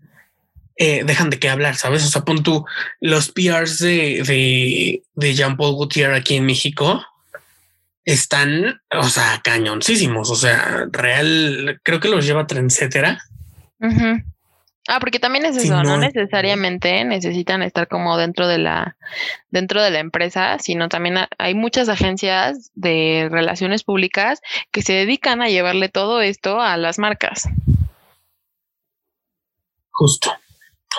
[0.77, 2.05] eh, dejan de qué hablar, ¿sabes?
[2.05, 2.65] O sea, pon tú
[3.01, 7.05] los PRs de, de, de Jean Paul Gaultier aquí en México
[8.05, 10.31] están, o sea, cañoncísimos.
[10.31, 13.23] O sea, real, creo que los lleva Trendsettera.
[14.89, 18.97] Ah, porque también es eso, no, necesariamente necesitan estar como dentro de la
[19.51, 24.41] dentro de la empresa, sino también hay muchas agencias de relaciones públicas
[24.73, 27.49] que se dedican a llevarle todo esto a las marcas.
[30.01, 30.35] Justo,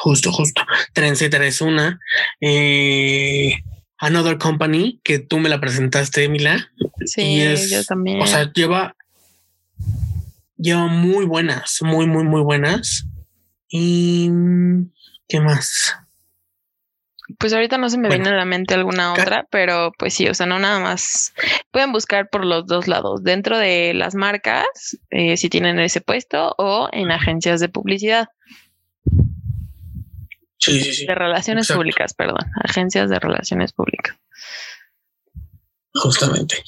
[0.03, 0.61] justo, justo.
[0.93, 1.99] Trendsetter es una.
[2.39, 3.51] Eh,
[3.97, 6.69] Another Company, que tú me la presentaste, Mila.
[7.05, 8.21] Sí, yo también.
[8.21, 8.95] O sea, lleva,
[10.55, 13.07] lleva muy buenas, muy, muy, muy buenas.
[13.69, 14.29] ¿Y
[15.27, 15.95] qué más?
[17.39, 20.35] Pues ahorita no se me viene a la mente alguna otra, pero pues sí, o
[20.35, 21.33] sea, no nada más.
[21.71, 24.67] Pueden buscar por los dos lados, dentro de las marcas,
[25.09, 28.29] eh, si tienen ese puesto, o en agencias de publicidad.
[30.61, 31.05] Sí, sí, sí.
[31.05, 34.15] De relaciones públicas, perdón, agencias de relaciones públicas.
[35.93, 36.63] Justamente.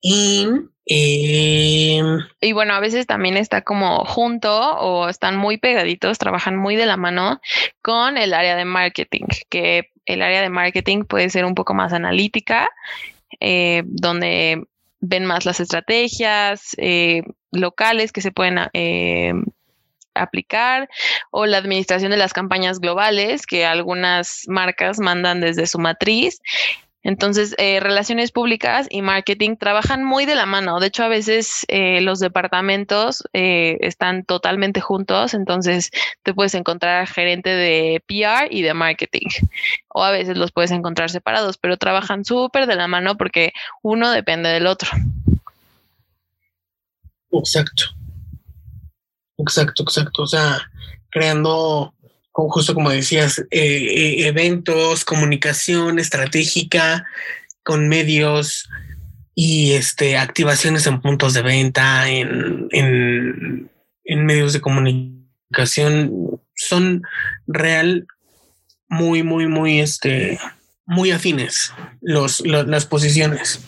[0.00, 0.48] y
[0.84, 6.74] Em, y bueno, a veces también está como junto o están muy pegaditos, trabajan muy
[6.76, 7.40] de la mano
[7.82, 11.92] con el área de marketing, que el área de marketing puede ser un poco más
[11.92, 12.68] analítica,
[13.38, 14.64] eh, donde
[15.00, 19.32] ven más las estrategias eh, locales que se pueden eh,
[20.14, 20.88] aplicar
[21.30, 26.40] o la administración de las campañas globales que algunas marcas mandan desde su matriz
[27.04, 30.78] entonces, eh, relaciones públicas y marketing trabajan muy de la mano.
[30.78, 35.34] De hecho, a veces eh, los departamentos eh, están totalmente juntos.
[35.34, 35.90] Entonces,
[36.22, 39.26] te puedes encontrar gerente de PR y de marketing.
[39.88, 44.10] O a veces los puedes encontrar separados, pero trabajan súper de la mano porque uno
[44.10, 44.90] depende del otro.
[47.32, 48.01] Exacto.
[49.42, 50.22] Exacto, exacto.
[50.22, 50.58] O sea,
[51.10, 51.94] creando
[52.32, 57.04] justo como decías, eh, eh, eventos, comunicación estratégica
[57.62, 58.68] con medios
[59.34, 67.02] y este, activaciones en puntos de venta, en, en, medios de comunicación, son
[67.46, 68.06] real
[68.88, 70.38] muy, muy, muy, este,
[70.84, 73.64] muy afines los, las posiciones.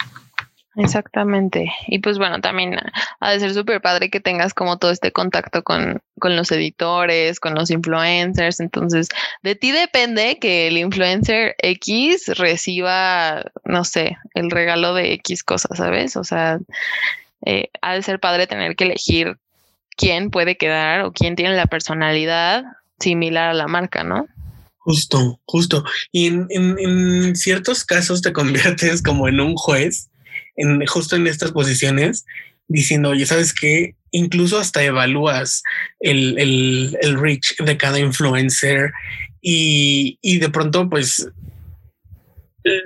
[0.76, 1.72] Exactamente.
[1.86, 2.76] Y pues bueno, también
[3.20, 7.38] ha de ser súper padre que tengas como todo este contacto con, con, los editores,
[7.38, 8.58] con los influencers.
[8.58, 9.08] Entonces,
[9.42, 15.78] de ti depende que el influencer X reciba, no sé, el regalo de X cosas,
[15.78, 16.16] ¿sabes?
[16.16, 16.58] O sea,
[17.46, 19.36] eh, ha de ser padre tener que elegir
[19.96, 22.64] quién puede quedar o quién tiene la personalidad
[22.98, 24.26] similar a la marca, ¿no?
[24.78, 25.84] Justo, justo.
[26.10, 30.10] Y en, en, en ciertos casos te conviertes como en un juez
[30.56, 32.24] en, justo en estas posiciones
[32.68, 33.94] diciendo, oye, ¿sabes qué?
[34.10, 35.62] Incluso hasta evalúas
[36.00, 38.92] el, el, el reach de cada influencer
[39.40, 41.28] y, y de pronto pues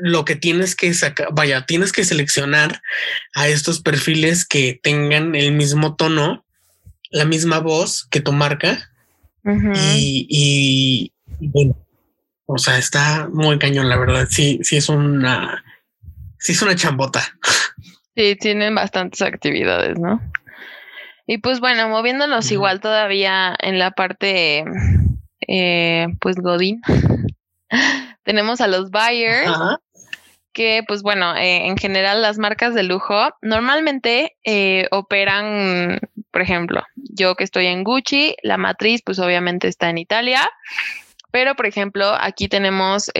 [0.01, 2.83] lo que tienes que sacar, vaya, tienes que seleccionar
[3.35, 6.45] a estos perfiles que tengan el mismo tono,
[7.11, 8.91] la misma voz que tu marca.
[9.45, 11.77] y, y, bueno,
[12.47, 14.27] o sea, está muy cañón, la verdad.
[14.29, 15.65] Sí, sí es una,
[16.39, 17.21] sí es una chambota.
[18.17, 20.21] Sí, tienen bastantes actividades, ¿no?
[21.31, 24.65] Y pues bueno, moviéndonos igual todavía en la parte,
[25.47, 26.81] eh, pues Godín,
[28.25, 29.53] tenemos a los buyers,
[30.55, 36.83] que pues bueno, eh, en general las marcas de lujo normalmente eh, operan, por ejemplo,
[36.97, 40.51] yo que estoy en Gucci, la matriz pues obviamente está en Italia,
[41.31, 43.11] pero por ejemplo aquí tenemos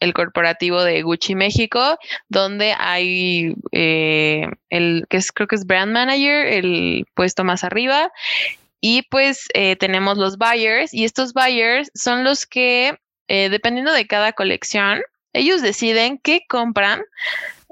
[0.00, 5.92] el corporativo de Gucci México, donde hay eh, el que es, creo que es brand
[5.92, 8.10] manager, el puesto más arriba.
[8.80, 14.06] Y pues eh, tenemos los buyers y estos buyers son los que, eh, dependiendo de
[14.06, 17.02] cada colección, ellos deciden qué compran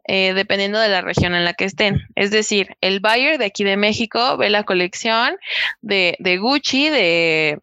[0.09, 2.07] dependiendo de la región en la que estén.
[2.15, 5.37] Es decir, el buyer de aquí de México ve la colección
[5.83, 7.59] de, de Gucci de,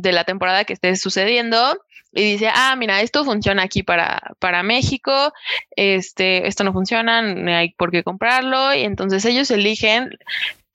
[0.00, 1.78] de la temporada que esté sucediendo
[2.12, 5.32] y dice, ah, mira, esto funciona aquí para, para México,
[5.76, 10.18] este, esto no funciona, no hay por qué comprarlo, y entonces ellos eligen,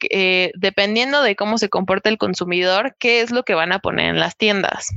[0.10, 4.12] eh, dependiendo de cómo se comporta el consumidor, qué es lo que van a poner
[4.12, 4.88] en las tiendas.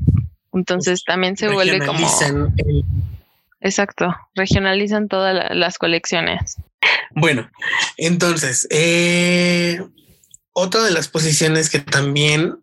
[0.52, 2.08] Entonces también se vuelve como...
[3.60, 6.56] Exacto, regionalizan todas las colecciones.
[7.10, 7.50] Bueno,
[7.96, 9.82] entonces, eh,
[10.52, 12.58] otra de las posiciones que también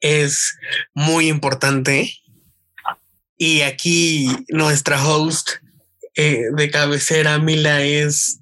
[0.00, 0.58] es
[0.94, 2.12] muy importante
[3.38, 5.50] y aquí nuestra host
[6.14, 8.40] eh, de cabecera, Mila, es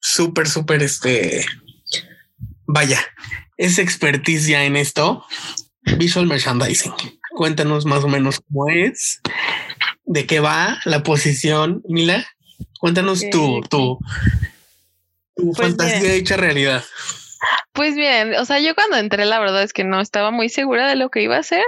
[0.00, 1.46] súper, súper, este,
[2.66, 3.00] vaya,
[3.56, 5.24] es expertise ya en esto.
[5.96, 6.92] Visual merchandising.
[7.30, 9.20] Cuéntanos más o menos cómo es,
[10.04, 12.26] de qué va la posición, Mila.
[12.78, 13.98] Cuéntanos tu, tu,
[15.34, 16.84] tu pues fantasía hecha realidad.
[17.78, 20.88] Pues bien, o sea, yo cuando entré, la verdad es que no estaba muy segura
[20.88, 21.62] de lo que iba a hacer,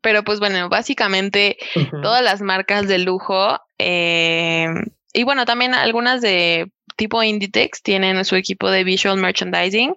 [0.00, 1.58] pero pues bueno, básicamente
[2.00, 4.68] todas las marcas de lujo eh,
[5.12, 9.94] y bueno, también algunas de tipo Inditex tienen su equipo de visual merchandising,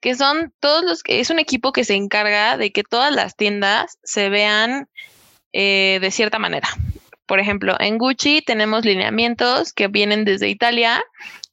[0.00, 3.36] que son todos los que es un equipo que se encarga de que todas las
[3.36, 4.88] tiendas se vean
[5.52, 6.68] eh, de cierta manera.
[7.26, 11.00] Por ejemplo, en Gucci tenemos lineamientos que vienen desde Italia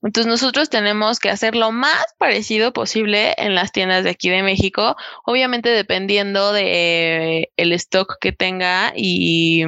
[0.01, 4.43] entonces nosotros tenemos que hacer lo más parecido posible en las tiendas de aquí de
[4.43, 4.95] México,
[5.25, 9.63] obviamente dependiendo de el stock que tenga y,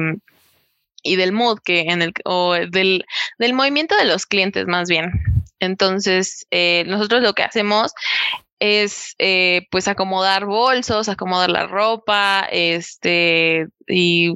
[1.02, 3.04] y del mood que en el o del,
[3.38, 5.10] del movimiento de los clientes más bien.
[5.60, 7.92] Entonces, eh, nosotros lo que hacemos
[8.58, 14.34] es eh, pues acomodar bolsos, acomodar la ropa, este, y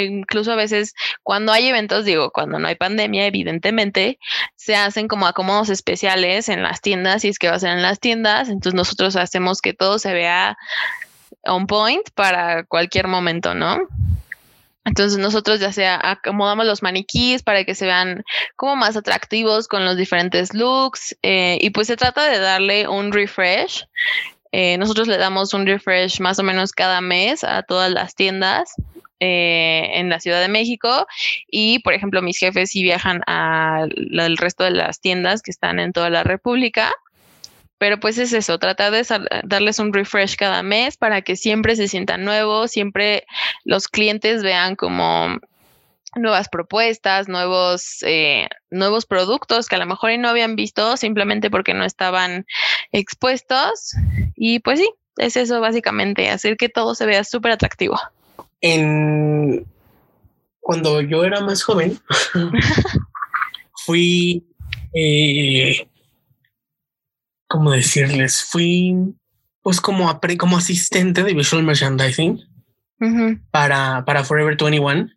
[0.00, 4.18] incluso a veces cuando hay eventos, digo, cuando no hay pandemia, evidentemente,
[4.56, 7.82] se hacen como acomodos especiales en las tiendas, y es que va a ser en
[7.82, 10.56] las tiendas, entonces nosotros hacemos que todo se vea
[11.44, 13.78] on point para cualquier momento, ¿no?
[14.84, 18.24] Entonces nosotros ya sea acomodamos los maniquís para que se vean
[18.56, 23.12] como más atractivos con los diferentes looks eh, y pues se trata de darle un
[23.12, 23.86] refresh.
[24.50, 28.72] Eh, nosotros le damos un refresh más o menos cada mes a todas las tiendas
[29.20, 31.06] eh, en la Ciudad de México
[31.50, 35.92] y, por ejemplo, mis jefes sí viajan al resto de las tiendas que están en
[35.92, 36.92] toda la República.
[37.78, 39.04] Pero pues es eso, tratar de
[39.44, 43.24] darles un refresh cada mes para que siempre se sientan nuevos, siempre
[43.64, 45.38] los clientes vean como
[46.16, 51.74] nuevas propuestas, nuevos, eh, nuevos productos que a lo mejor no habían visto simplemente porque
[51.74, 52.46] no estaban
[52.92, 53.94] expuestos.
[54.34, 57.98] Y pues sí, es eso básicamente, hacer que todo se vea súper atractivo
[58.60, 59.66] en
[60.60, 61.98] cuando yo era más joven,
[63.86, 64.46] fui,
[64.92, 65.88] eh,
[67.46, 68.42] ¿cómo decirles?
[68.42, 68.94] Fui,
[69.62, 72.40] pues como, como asistente de visual merchandising
[73.50, 75.08] para, para Forever 21.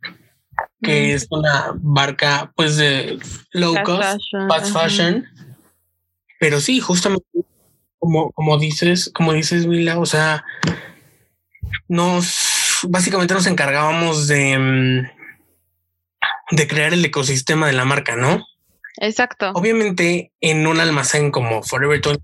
[0.81, 3.19] que es una marca pues de
[3.51, 5.25] low cost, fast fashion.
[6.39, 7.27] Pero sí, justamente
[7.99, 10.45] como, como dices, como dices, Mila, o sea,
[11.89, 12.50] nos
[12.84, 18.45] básicamente nos encargábamos de, mm, de crear el ecosistema de la marca, ¿no?
[18.97, 19.51] Exacto.
[19.53, 22.23] Obviamente, en un almacén como Forever 20,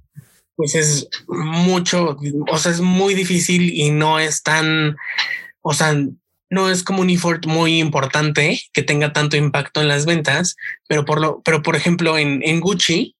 [0.56, 2.18] pues es mucho,
[2.50, 4.98] o sea, es muy difícil y no es tan,
[5.62, 5.96] o sea,
[6.50, 10.56] no es como un effort muy importante que tenga tanto impacto en las ventas,
[10.88, 13.16] pero por lo, pero por ejemplo, en, en Gucci,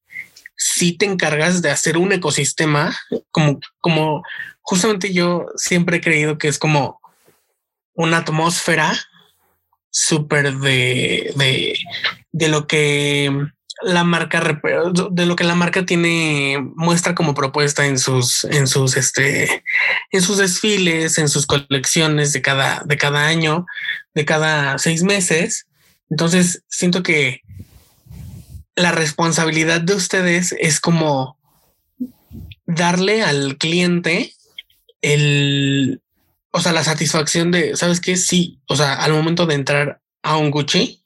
[0.56, 2.98] si te encargas de hacer un ecosistema
[3.32, 4.24] como, como
[4.62, 7.00] justamente yo siempre he creído que es como
[7.98, 8.98] una atmósfera
[9.90, 11.78] súper de, de,
[12.32, 13.32] de lo que
[13.82, 14.42] la marca
[15.12, 19.64] de lo que la marca tiene muestra como propuesta en sus en sus este
[20.12, 23.66] en sus desfiles en sus colecciones de cada de cada año
[24.16, 25.68] de cada seis meses.
[26.10, 27.42] Entonces siento que
[28.76, 31.38] la responsabilidad de ustedes es como
[32.66, 34.34] darle al cliente
[35.02, 36.02] el,
[36.58, 38.18] o sea, la satisfacción de, ¿sabes qué?
[38.18, 41.04] Sí, o sea, al momento de entrar a un Gucci,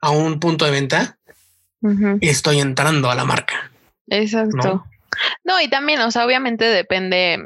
[0.00, 1.18] a un punto de venta,
[2.20, 3.70] estoy entrando a la marca.
[4.08, 4.84] Exacto.
[5.44, 5.60] ¿no?
[5.60, 7.44] y también, o sea, obviamente depende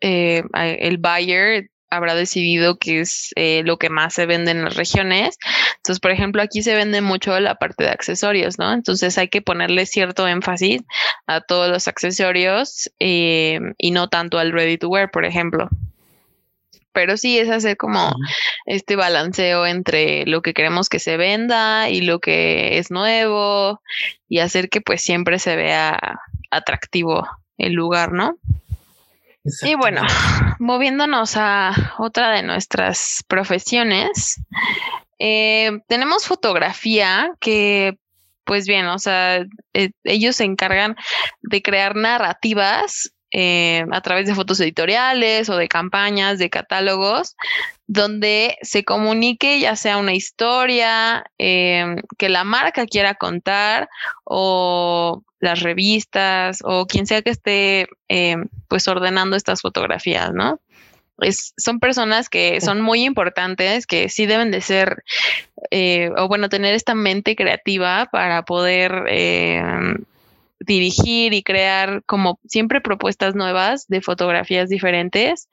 [0.00, 4.76] eh, el buyer habrá decidido que es eh, lo que más se vende en las
[4.76, 5.36] regiones.
[5.76, 8.72] Entonces, por ejemplo, aquí se vende mucho la parte de accesorios, ¿no?
[8.72, 10.82] Entonces hay que ponerle cierto énfasis
[11.26, 15.68] a todos los accesorios eh, y no tanto al ready to wear, por ejemplo.
[16.92, 18.14] Pero sí es hacer como
[18.66, 23.80] este balanceo entre lo que queremos que se venda y lo que es nuevo
[24.28, 26.20] y hacer que pues siempre se vea
[26.50, 27.26] atractivo
[27.58, 28.36] el lugar, ¿no?
[29.62, 30.02] Y bueno,
[30.60, 34.40] moviéndonos a otra de nuestras profesiones,
[35.18, 37.96] eh, tenemos fotografía que,
[38.44, 40.96] pues bien, o sea, eh, ellos se encargan
[41.42, 47.36] de crear narrativas eh, a través de fotos editoriales o de campañas, de catálogos,
[47.86, 53.88] donde se comunique ya sea una historia que la marca quiera contar
[54.24, 58.36] o las revistas o quien sea que esté eh,
[58.68, 60.60] pues ordenando estas fotografías, ¿no?
[61.18, 65.02] Es, son personas que son muy importantes, que sí deben de ser,
[65.70, 69.62] eh, o bueno, tener esta mente creativa para poder eh,
[70.64, 75.48] dirigir y crear como siempre propuestas nuevas de fotografías diferentes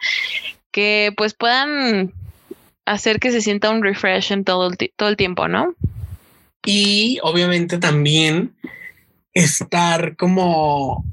[0.72, 2.14] que pues puedan
[2.86, 5.76] hacer que se sienta un refresh en todo el, todo el tiempo, ¿no?
[6.66, 8.55] Y obviamente también
[9.34, 11.05] estar como,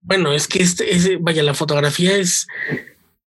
[0.00, 2.46] bueno, es que este, vaya, la fotografía es,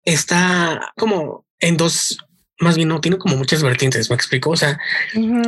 [0.05, 2.19] está como en dos,
[2.61, 4.79] más bien no, tiene como muchas vertientes, me explico, o sea,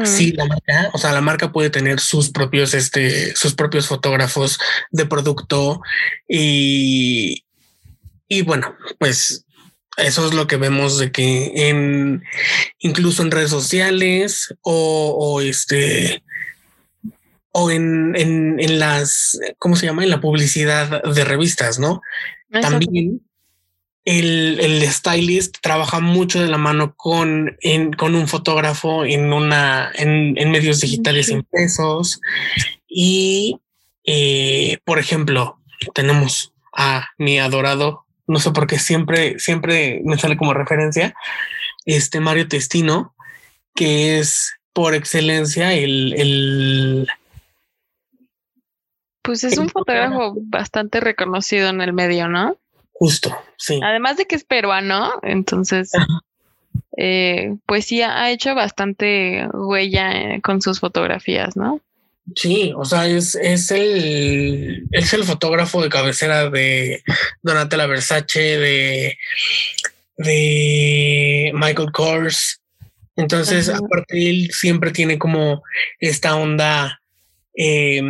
[0.05, 4.59] sí, la marca, o sea, la marca puede tener sus propios, este, sus propios fotógrafos
[4.91, 5.81] de producto
[6.29, 7.45] y,
[8.29, 9.45] y bueno, pues
[9.97, 12.23] eso es lo que vemos de que en
[12.79, 16.23] incluso en redes sociales o, o este
[17.53, 20.05] o en, en, las, ¿cómo se llama?
[20.05, 22.03] En la publicidad de revistas, ¿no?
[22.51, 23.26] También
[24.07, 27.59] el, el, stylist trabaja mucho de la mano con,
[27.99, 32.21] con un fotógrafo en una, en, medios digitales impresos.
[32.89, 33.61] Y,
[34.05, 35.59] eh, por ejemplo,
[35.93, 41.15] tenemos a mi adorado, no sé por qué siempre, siempre me sale como referencia,
[41.85, 43.15] este Mario Testino,
[43.75, 47.07] que es por excelencia el
[49.27, 52.57] pues es un fotógrafo bastante reconocido en el medio, ¿no?
[52.99, 53.81] Justo, sí.
[53.83, 55.93] Además de que es peruano, entonces,
[56.97, 61.81] eh, pues sí, ha hecho bastante huella eh, con sus fotografías, ¿no?
[62.35, 67.03] Sí, o sea, es, es el es el fotógrafo de cabecera de
[67.43, 69.19] Donatella Versace, de,
[70.17, 72.61] de Michael Kors.
[73.15, 75.63] Entonces, aparte, él siempre tiene como
[76.01, 77.01] esta onda
[77.57, 78.03] eh,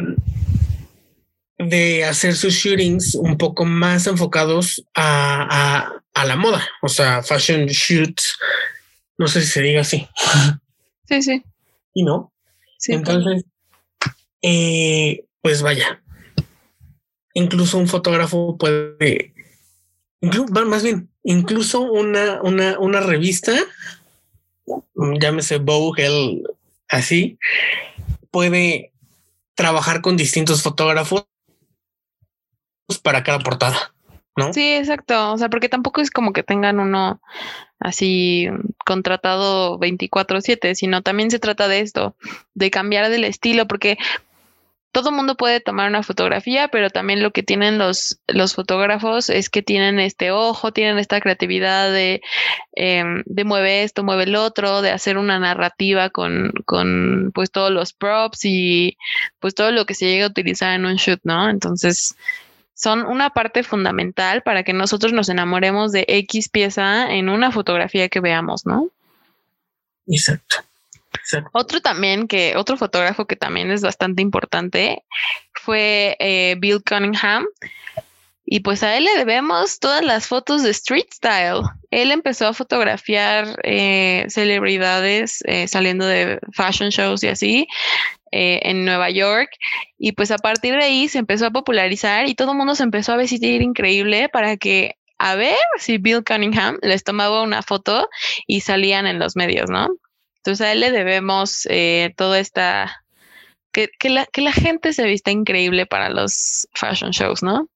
[1.59, 8.37] de hacer sus shootings un poco más enfocados a, la moda, o sea, fashion shoots,
[9.19, 10.09] no sé si se diga así.
[11.09, 11.41] Sí, sí.
[11.95, 12.33] Y no.
[12.79, 13.45] Sí, Entonces,
[14.43, 16.03] eh, pues vaya,
[17.33, 19.33] incluso un fotógrafo puede,
[20.67, 23.55] más bien, incluso una, una, una revista,
[25.21, 26.43] llámese Vogue,
[26.89, 27.39] así,
[28.33, 28.93] puede
[29.55, 31.27] trabajar con distintos fotógrafos
[33.03, 33.93] para cada portada.
[34.37, 34.53] ¿no?
[34.53, 35.33] Sí, exacto.
[35.33, 37.21] O sea, porque tampoco es como que tengan uno
[37.81, 38.49] así
[38.85, 42.17] contratado 24/7, sino también se trata de esto,
[42.55, 43.99] de cambiar del estilo, porque
[44.93, 49.51] todo mundo puede tomar una fotografía, pero también lo que tienen los, los fotógrafos es
[49.51, 52.23] que tienen este ojo, tienen esta creatividad de,
[52.73, 57.71] em, de mueve esto, mueve el otro, de hacer una narrativa con, con pues todos
[57.71, 58.97] los props y
[59.39, 61.51] pues todo lo que se llega a utilizar en un shoot, ¿no?
[61.51, 62.17] Entonces,
[62.77, 68.09] son una parte fundamental para que nosotros nos enamoremos de X pieza en una fotografía
[68.11, 68.91] que veamos, ¿no?
[70.07, 70.57] Exacto.
[71.53, 75.03] Otro también que, otro fotógrafo que también es bastante importante
[75.55, 77.47] fue eh, Bill Cunningham.
[78.45, 81.63] Y pues a él le debemos todas las fotos de Street Style.
[81.91, 87.67] Él empezó a fotografiar eh, celebridades eh, saliendo de fashion shows y así
[88.31, 89.51] en Nueva York.
[89.99, 92.83] Y pues a partir de ahí se empezó a popularizar y todo el mundo se
[92.83, 98.09] empezó a vestir increíble para que a ver si Bill Cunningham les tomaba una foto
[98.47, 99.89] y salían en los medios, ¿no?
[100.39, 103.03] Entonces a él le debemos eh, toda esta...
[103.73, 107.69] Que, la, que la gente se vista increíble para los fashion shows, ¿no?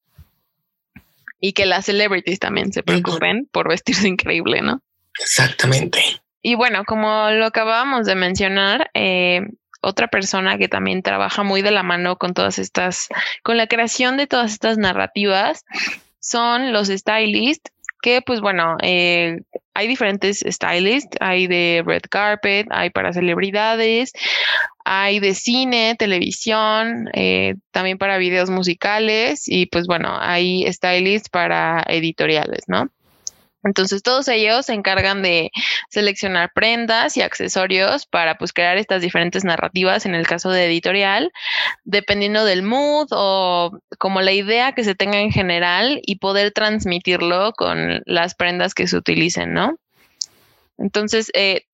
[1.41, 4.81] Y que las celebrities también se preocupen por vestirse increíble, ¿no?
[5.19, 6.23] Exactamente.
[6.41, 9.43] Y bueno, como lo acabábamos de mencionar, eh,
[9.81, 13.09] otra persona que también trabaja muy de la mano con todas estas,
[13.43, 15.65] con la creación de todas estas narrativas,
[16.21, 17.73] son los stylists
[18.03, 19.43] que pues bueno, eh,
[19.75, 24.13] hay diferentes stylists, hay de red carpet, hay para celebridades,
[24.85, 31.85] hay de cine, televisión, eh, también para videos musicales y pues bueno, hay stylists para
[31.89, 32.91] editoriales, ¿no?
[33.63, 35.51] Entonces todos ellos se encargan de
[35.91, 41.31] seleccionar prendas y accesorios para pues crear estas diferentes narrativas en el caso de editorial,
[41.85, 47.53] dependiendo del mood o como la idea que se tenga en general y poder transmitirlo
[47.53, 49.77] con las prendas que se utilicen, ¿no?
[50.79, 51.67] Entonces, eh,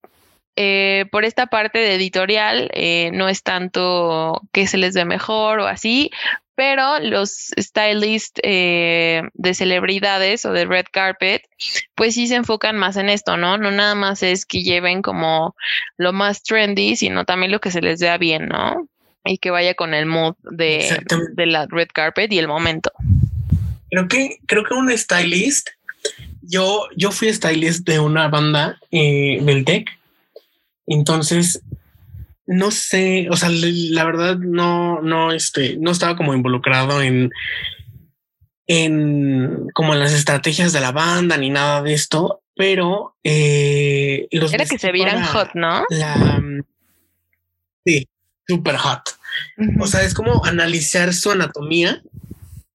[0.57, 5.59] eh, por esta parte de editorial, eh, no es tanto que se les ve mejor
[5.59, 6.11] o así,
[6.57, 11.43] pero los stylists eh, de celebridades o de red carpet,
[11.93, 13.59] pues sí se enfocan más en esto, ¿no?
[13.59, 15.55] No nada más es que lleven como
[15.97, 18.89] lo más trendy, sino también lo que se les vea bien, ¿no?
[19.23, 20.99] Y que vaya con el mood de,
[21.35, 22.91] de la red carpet y el momento.
[23.91, 25.69] Creo que, creo que un stylist,
[26.41, 29.87] yo, yo fui stylist de una banda eh, del tech,
[30.87, 31.61] entonces
[32.47, 37.29] no sé, o sea, la verdad no, no, este, no estaba como involucrado en,
[38.67, 44.53] en como en las estrategias de la banda ni nada de esto, pero eh, los
[44.53, 45.83] era que se vieran hot, ¿no?
[47.85, 48.07] sí,
[48.47, 49.01] super hot.
[49.79, 52.01] O sea, es como analizar su anatomía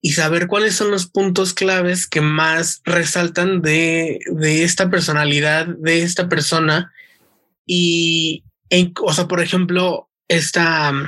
[0.03, 6.03] y saber cuáles son los puntos claves que más resaltan de, de esta personalidad, de
[6.03, 6.93] esta persona
[7.67, 8.45] y,
[9.03, 11.05] o sea, por ejemplo, esta um,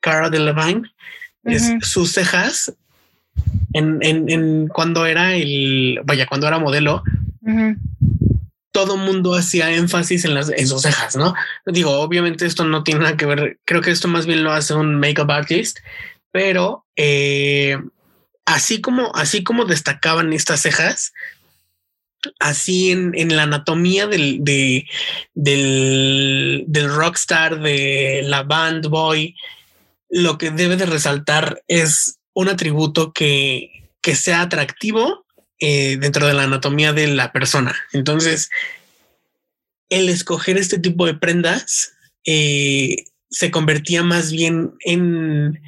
[0.00, 0.90] Cara de Levine,
[1.80, 2.72] sus cejas
[3.72, 7.02] en, en, cuando era el, vaya, cuando era modelo,
[8.72, 11.34] todo mundo hacía énfasis en las en sus cejas, ¿no?
[11.66, 14.74] Digo, obviamente esto no tiene nada que ver, creo que esto más bien lo hace
[14.74, 15.78] un makeup artist,
[16.30, 17.78] pero eh,
[18.46, 21.12] así como así como destacaban estas cejas,
[22.38, 24.86] así en, en la anatomía del, de,
[25.34, 29.34] del, del rockstar, de la band boy,
[30.08, 33.70] lo que debe de resaltar es un atributo que,
[34.02, 35.24] que sea atractivo
[35.58, 37.74] eh, dentro de la anatomía de la persona.
[37.92, 38.50] Entonces,
[39.88, 41.92] el escoger este tipo de prendas
[42.24, 45.60] eh, se convertía más bien en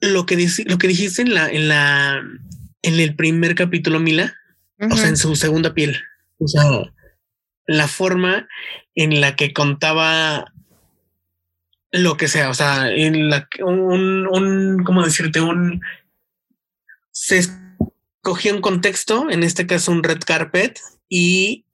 [0.00, 2.22] lo que, lo que dijiste en la, en la,
[2.82, 4.34] en el primer capítulo, Mila,
[4.80, 6.00] o sea, en su segunda piel.
[6.38, 6.64] O sea,
[7.66, 8.48] la forma
[8.94, 10.52] en la que contaba
[11.92, 15.40] lo que sea, o sea, en la un, un ¿cómo decirte?
[15.40, 15.80] Un
[17.10, 21.64] se escogía un contexto, en este caso un red carpet, y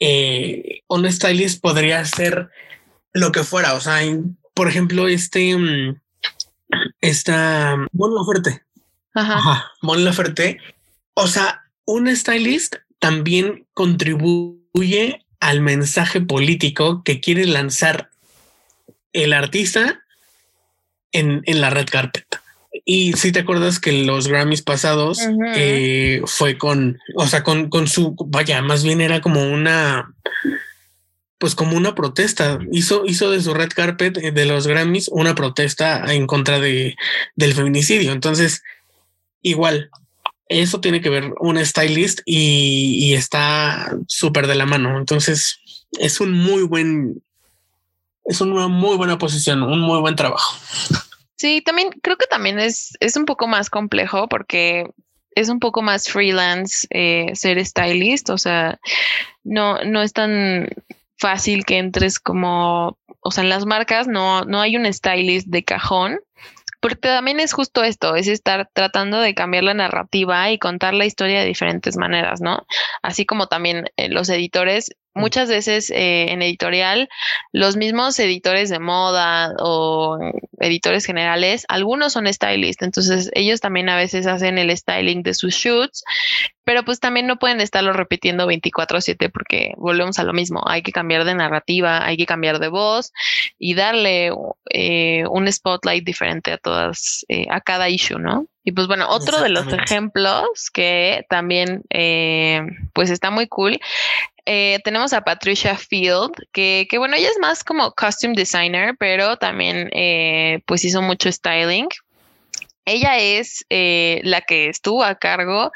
[0.00, 2.50] eh, un stylist podría ser
[3.12, 3.74] lo que fuera.
[3.74, 4.00] O sea,
[4.54, 6.00] por ejemplo, este mm,
[7.00, 8.64] esta Mon Laferte.
[9.14, 9.34] Ajá.
[9.34, 9.72] Ajá.
[9.82, 10.58] Mon Laferte.
[11.14, 18.10] O sea, un stylist también contribuye al mensaje político que quiere lanzar
[19.14, 20.02] el artista
[21.12, 22.26] en, la red carpet.
[22.84, 25.18] Y si te acuerdas que los Grammys pasados
[25.56, 30.14] eh, fue con, o sea, con, con su, vaya, más bien era como una,
[31.38, 32.58] pues como una protesta.
[32.70, 36.96] Hizo, hizo de su red carpet eh, de los Grammys una protesta en contra de,
[37.34, 38.12] del feminicidio.
[38.12, 38.62] Entonces,
[39.40, 39.90] igual,
[40.48, 44.98] eso tiene que ver un stylist y, está súper de la mano.
[44.98, 45.60] Entonces
[45.98, 47.22] es un muy buen,
[48.24, 50.56] es una muy buena posición, un muy buen trabajo.
[51.36, 54.90] Sí, también creo que también es, es un poco más complejo porque
[55.34, 58.80] es un poco más freelance eh, ser stylist, o sea,
[59.44, 60.68] no, no es tan
[61.16, 65.62] fácil que entres como, o sea, en las marcas no, no hay un stylist de
[65.62, 66.18] cajón,
[66.80, 71.06] porque también es justo esto, es estar tratando de cambiar la narrativa y contar la
[71.06, 72.66] historia de diferentes maneras, ¿no?
[73.02, 77.08] Así como también eh, los editores muchas veces eh, en editorial,
[77.52, 80.18] los mismos editores de moda o
[80.60, 85.54] editores generales, algunos son stylists, entonces ellos también a veces hacen el styling de sus
[85.54, 86.04] shoots,
[86.64, 90.92] pero pues también no pueden estarlo repitiendo 24/7 porque volvemos a lo mismo, hay que
[90.92, 93.12] cambiar de narrativa, hay que cambiar de voz
[93.58, 94.32] y darle
[94.70, 98.46] eh, un spotlight diferente a todas, eh, a cada issue, ¿no?
[98.64, 101.84] Y pues bueno, otro de los ejemplos que también
[102.92, 103.80] pues está muy cool
[104.50, 109.90] eh, tenemos a Patricia Field, que, bueno, ella es más como costume designer, pero también
[109.92, 111.86] eh, pues hizo mucho styling.
[112.86, 115.70] Ella es eh, la que estuvo a cargo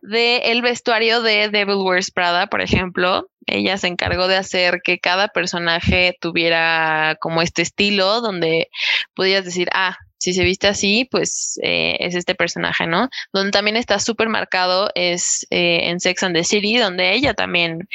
[0.00, 3.28] del el vestuario de Devil Wears Prada, por ejemplo.
[3.44, 8.70] Ella se encargó de hacer que cada personaje tuviera como este estilo donde
[9.14, 13.08] podías decir, ah, si se viste así, pues eh, es este personaje, ¿no?
[13.32, 17.88] Donde también está súper marcado es eh, en Sex and the City, donde ella también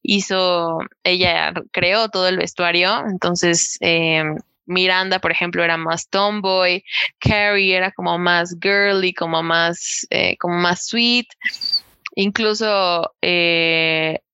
[0.00, 3.78] hizo, ella creó todo el vestuario, entonces...
[3.80, 6.84] Em, Miranda, por ejemplo, era más tomboy,
[7.18, 11.26] Carrie era como más girly, como más, eh, como más sweet.
[12.14, 13.12] Incluso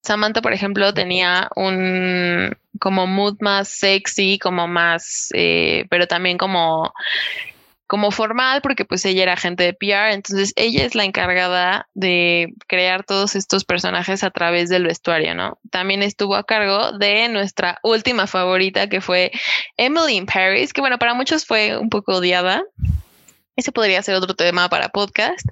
[0.09, 6.93] Samantha, por ejemplo, tenía un como mood más sexy, como más, eh, pero también como,
[7.87, 12.55] como formal, porque pues ella era agente de PR, entonces ella es la encargada de
[12.67, 15.59] crear todos estos personajes a través del vestuario, ¿no?
[15.71, 19.31] También estuvo a cargo de nuestra última favorita, que fue
[19.77, 22.65] Emily in Paris, que bueno, para muchos fue un poco odiada,
[23.59, 25.45] ese podría ser otro tema para podcast,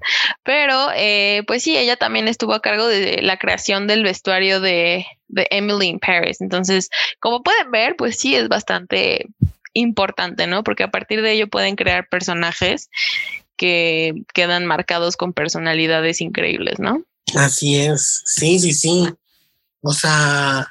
[0.44, 5.04] pero eh, pues sí, ella también estuvo a cargo de la creación del vestuario de,
[5.50, 6.40] Emily in Paris.
[6.40, 6.88] Entonces,
[7.18, 9.26] como pueden ver, pues sí es bastante
[9.72, 10.62] importante, ¿no?
[10.62, 12.90] Porque a partir de ello pueden crear personajes
[13.56, 17.02] que quedan marcados con personalidades increíbles, ¿no?
[17.34, 19.08] Así es, sí, sí, sí.
[19.82, 20.68] O sea,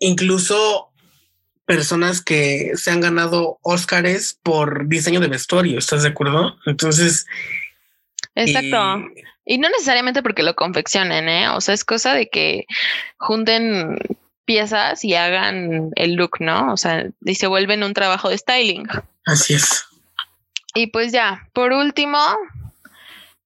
[0.00, 0.89] incluso
[1.70, 6.56] personas que se han ganado Óscares por diseño de vestuario, ¿estás de acuerdo?
[6.66, 7.26] Entonces...
[8.34, 9.08] Exacto.
[9.44, 11.48] Y, no necesariamente porque lo confeccionen, ¿eh?
[11.50, 12.66] O sea, es cosa de que
[13.18, 13.98] junten
[14.46, 16.72] piezas y hagan el look, ¿no?
[16.72, 18.88] O sea, y se vuelven un trabajo de styling.
[19.24, 19.84] Así es.
[20.74, 22.18] Y pues ya, por último,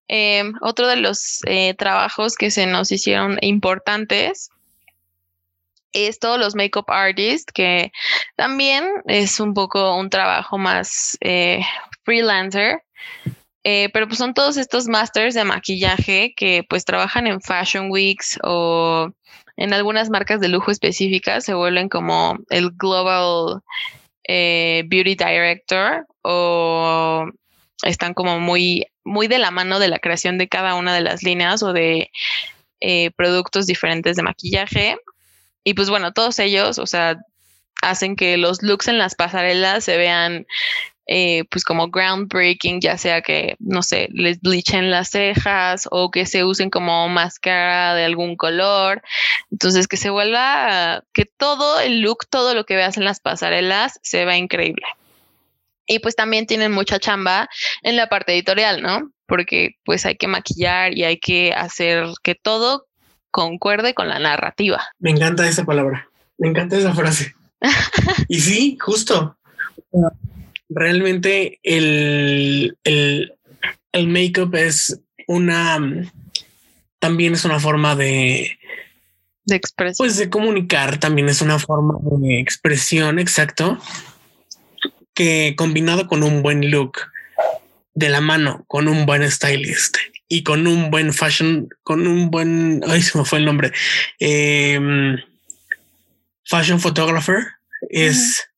[0.08, 4.48] em, otro de los eh, trabajos que se nos hicieron importantes
[5.94, 7.92] es todos los makeup artists, que
[8.36, 11.62] también es un poco un trabajo más eh,
[12.04, 12.82] freelancer.
[13.66, 18.38] Eh, pero pues son todos estos masters de maquillaje que pues trabajan en Fashion Weeks
[18.42, 19.10] o
[19.56, 23.62] en algunas marcas de lujo específicas, se vuelven como el Global
[24.28, 27.24] eh, Beauty Director o
[27.84, 31.22] están como muy, muy de la mano de la creación de cada una de las
[31.22, 32.10] líneas o de
[33.16, 34.98] productos diferentes de maquillaje.
[35.64, 37.18] Y pues bueno, todos ellos, o sea,
[37.82, 40.46] hacen que los looks en las pasarelas se vean
[41.06, 46.24] eh, pues como groundbreaking, ya sea que, no sé, les bleachen las cejas o que
[46.24, 49.02] se usen como máscara de algún color.
[49.50, 54.00] Entonces, que se vuelva, que todo el look, todo lo que veas en las pasarelas
[54.02, 54.86] se vea increíble.
[55.86, 57.50] Y pues también tienen mucha chamba
[57.82, 59.10] en la parte editorial, ¿no?
[59.26, 62.86] Porque pues hay que maquillar y hay que hacer que todo
[63.34, 64.80] concuerde con la narrativa.
[65.00, 66.08] Me encanta esa palabra,
[66.38, 67.34] me encanta esa frase.
[68.28, 69.36] y sí, justo.
[70.68, 73.34] Realmente el, el,
[73.90, 75.80] el make-up es una,
[77.00, 78.56] también es una forma de,
[79.46, 80.06] de expresión.
[80.06, 83.80] Pues de comunicar también es una forma de expresión, exacto,
[85.12, 86.98] que combinado con un buen look
[87.94, 89.96] de la mano, con un buen stylist
[90.28, 93.72] y con un buen fashion, con un buen, ay, se me fue el nombre,
[94.18, 95.16] em,
[96.44, 97.46] fashion photographer,
[97.90, 98.48] es,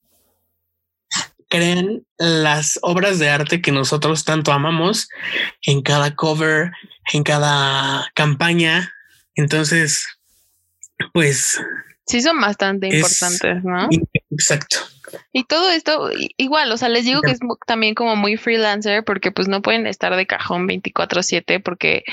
[1.49, 5.09] crean las obras de arte que nosotros tanto amamos
[5.63, 6.73] en cada cover,
[7.13, 8.93] en cada campaña.
[9.35, 10.07] Entonces,
[11.13, 11.61] pues...
[12.07, 13.89] Sí, son bastante importantes, ¿no?
[14.31, 14.79] Exacto.
[15.33, 19.31] Y todo esto, igual, o sea, les digo que es también como muy freelancer porque
[19.31, 22.05] pues no pueden estar de cajón 24/7 porque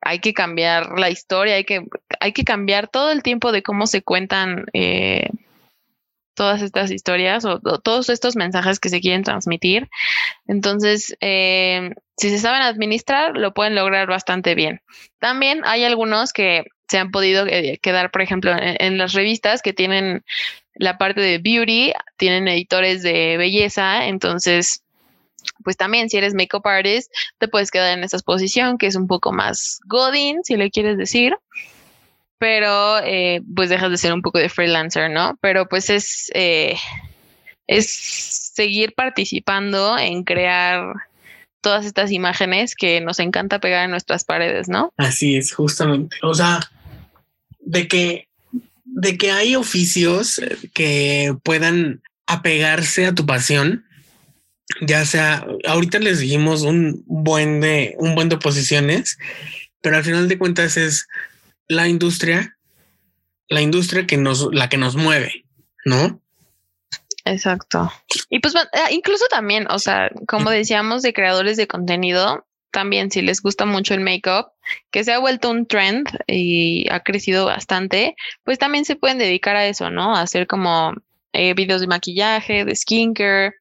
[0.00, 1.84] hay que cambiar la historia, hay que,
[2.20, 5.28] hay que cambiar todo el tiempo de cómo se cuentan eh,
[6.34, 9.90] todas estas historias o, todos estos mensajes que se quieren transmitir.
[10.46, 14.80] Entonces, eh, si se saben administrar, lo pueden lograr bastante bien.
[15.18, 19.72] También hay algunos que se han podido eh, quedar, por ejemplo, en, las revistas que
[19.72, 20.24] tienen
[20.80, 24.82] la parte de beauty, tienen editores de belleza, entonces
[25.62, 29.06] pues también si eres makeup artist, te puedes quedar en esa posición que es un
[29.06, 31.34] poco más godin, si le quieres decir,
[32.38, 35.38] pero eh, pues dejas de ser un poco de freelancer, ¿no?
[35.42, 36.76] Pero pues es, eh,
[37.66, 37.90] es
[38.54, 40.94] seguir participando en crear
[41.60, 44.94] todas estas imágenes que nos encanta pegar en nuestras paredes, ¿no?
[44.96, 46.16] Así es, justamente.
[46.22, 46.60] O sea,
[47.60, 48.28] de que,
[48.92, 50.40] de que hay oficios
[50.74, 53.84] que puedan apegarse a tu pasión,
[54.80, 59.18] ya sea, ahorita les dijimos un buen de, un buen de posiciones,
[59.80, 61.08] pero al final de cuentas es
[61.66, 62.56] la industria,
[63.48, 65.44] la industria que nos, la que nos mueve,
[65.84, 66.20] ¿no?
[67.24, 67.92] Exacto.
[68.28, 68.60] Y pues eh,
[68.90, 73.94] incluso también, o sea, como decíamos de creadores de contenido, también si les gusta mucho
[73.94, 74.46] el make-up,
[74.90, 78.14] que se ha vuelto un trend y ha crecido bastante,
[78.44, 80.16] pues también se pueden dedicar a eso, ¿no?
[80.16, 80.94] Hacer como
[81.32, 83.54] eh, videos de maquillaje, de skincare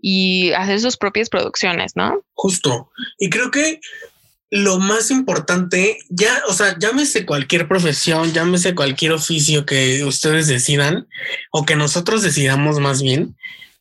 [0.00, 2.22] y hacer sus propias producciones, ¿no?
[2.34, 2.90] Justo.
[3.18, 3.80] Y creo que
[4.50, 11.08] lo más importante, ya, o sea, llámese cualquier profesión, llámese cualquier oficio que ustedes decidan
[11.50, 13.36] o que nosotros decidamos más bien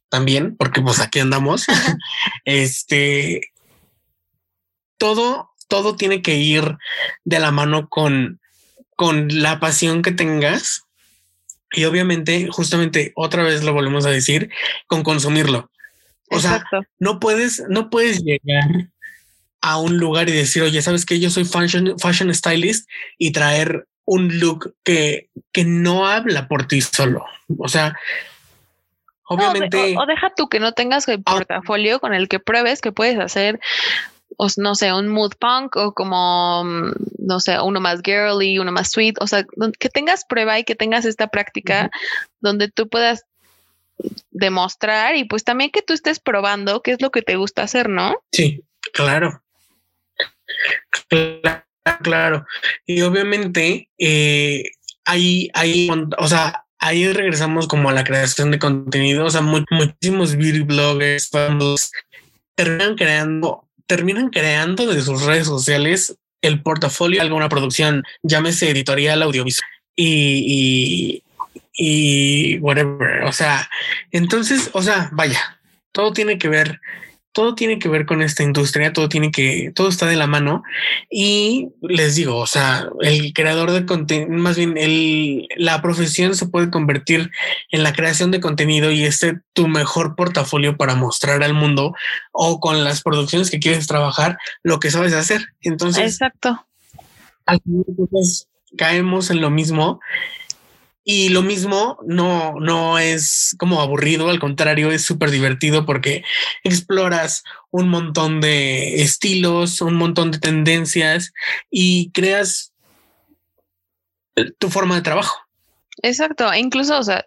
[0.10, 1.66] también, porque pues aquí andamos.
[2.46, 3.42] este,
[4.98, 6.78] todo, todo tiene que ir
[7.24, 8.40] de la mano con,
[8.96, 10.86] con la pasión que tengas
[11.76, 14.50] y obviamente, justamente otra vez lo volvemos a decir,
[14.88, 15.70] con consumirlo.
[16.32, 16.64] O sea,
[17.00, 18.90] no puedes, no puedes llegar
[19.62, 23.88] a un lugar y decir, oye, ¿sabes que Yo soy fashion, fashion stylist y traer
[24.06, 27.26] un look que, que no habla por ti solo.
[27.58, 27.96] O sea,
[29.26, 29.96] obviamente...
[29.98, 33.60] o, deja tú que no tengas el portafolio con el que pruebes que puedes hacer,
[34.38, 38.72] o, no sé, un mood punk o como, mm, no sé, uno más girly, uno
[38.72, 39.16] más sweet.
[39.22, 39.46] O sea,
[39.80, 41.90] que tengas prueba y que tengas esta práctica
[42.40, 43.26] donde tú puedas
[44.32, 47.90] demostrar y pues también que tú estés probando qué es lo que te gusta hacer,
[47.90, 48.16] ¿no?
[48.32, 48.64] Sí,
[48.94, 49.42] claro.
[52.02, 52.46] Claro,
[52.88, 54.64] Y obviamente eh,
[55.06, 59.26] ahí, ahí, o sea, ahí regresamos como a la creación de contenido.
[59.26, 61.30] O sea, muchísimos beauty bloggers,
[62.56, 69.24] terminan creando, terminan creando de sus redes sociales el portafolio de alguna producción, llámese editorial,
[69.24, 71.24] audiovisual y,
[71.78, 73.24] y, y whatever.
[73.24, 73.70] O sea,
[74.12, 75.60] entonces, o sea, vaya,
[75.92, 76.80] todo tiene que ver
[77.36, 80.64] todo tiene que ver con esta industria, todo tiene que, todo está de la mano.
[81.12, 86.48] Y les digo, o sea, el creador de contenido, más bien el, la profesión se
[86.48, 87.32] puede convertir
[87.72, 91.94] en la creación de contenido y este tu mejor portafolio para mostrar al mundo
[92.32, 95.46] o con las producciones que quieres trabajar lo que sabes hacer.
[95.60, 96.66] Entonces, exacto.
[97.46, 100.00] Al final, pues, caemos en lo mismo
[101.08, 106.24] y lo mismo no, no es como aburrido, al contrario, es súper divertido porque
[106.64, 111.32] exploras un montón de estilos, un montón de tendencias
[111.70, 112.74] y creas
[114.58, 115.38] tu forma de trabajo.
[116.02, 117.26] Exacto, e incluso, o sea,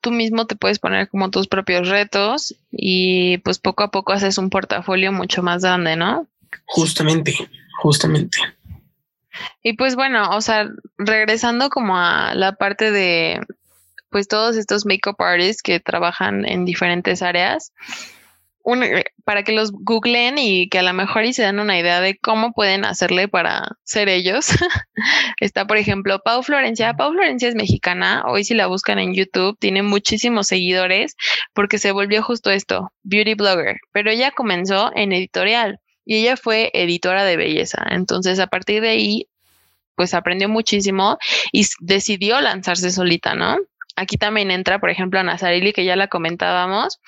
[0.00, 4.38] tú mismo te puedes poner como tus propios retos y pues poco a poco haces
[4.38, 6.26] un portafolio mucho más grande, ¿no?
[6.64, 7.36] Justamente,
[7.82, 8.38] justamente.
[9.62, 13.40] Y pues bueno, o sea, regresando como a la parte de
[14.10, 17.72] pues todos estos makeup artists que trabajan en diferentes áreas,
[19.24, 22.18] para que los googlen y que a lo mejor y se dan una idea de
[22.18, 24.48] cómo pueden hacerle para ser ellos.
[25.40, 26.94] Está, por ejemplo, Pau Florencia.
[26.94, 28.24] Pau Florencia es mexicana.
[28.26, 31.16] Hoy si la buscan en YouTube, tiene muchísimos seguidores
[31.54, 33.78] porque se volvió justo esto, beauty blogger.
[33.92, 37.84] Pero ella comenzó en editorial y ella fue editora de belleza.
[37.90, 39.28] Entonces, a partir de ahí,
[39.94, 41.18] pues aprendió muchísimo
[41.52, 43.58] y decidió lanzarse solita, ¿no?
[43.94, 46.98] Aquí también entra, por ejemplo, a Nazarili, que ya la comentábamos,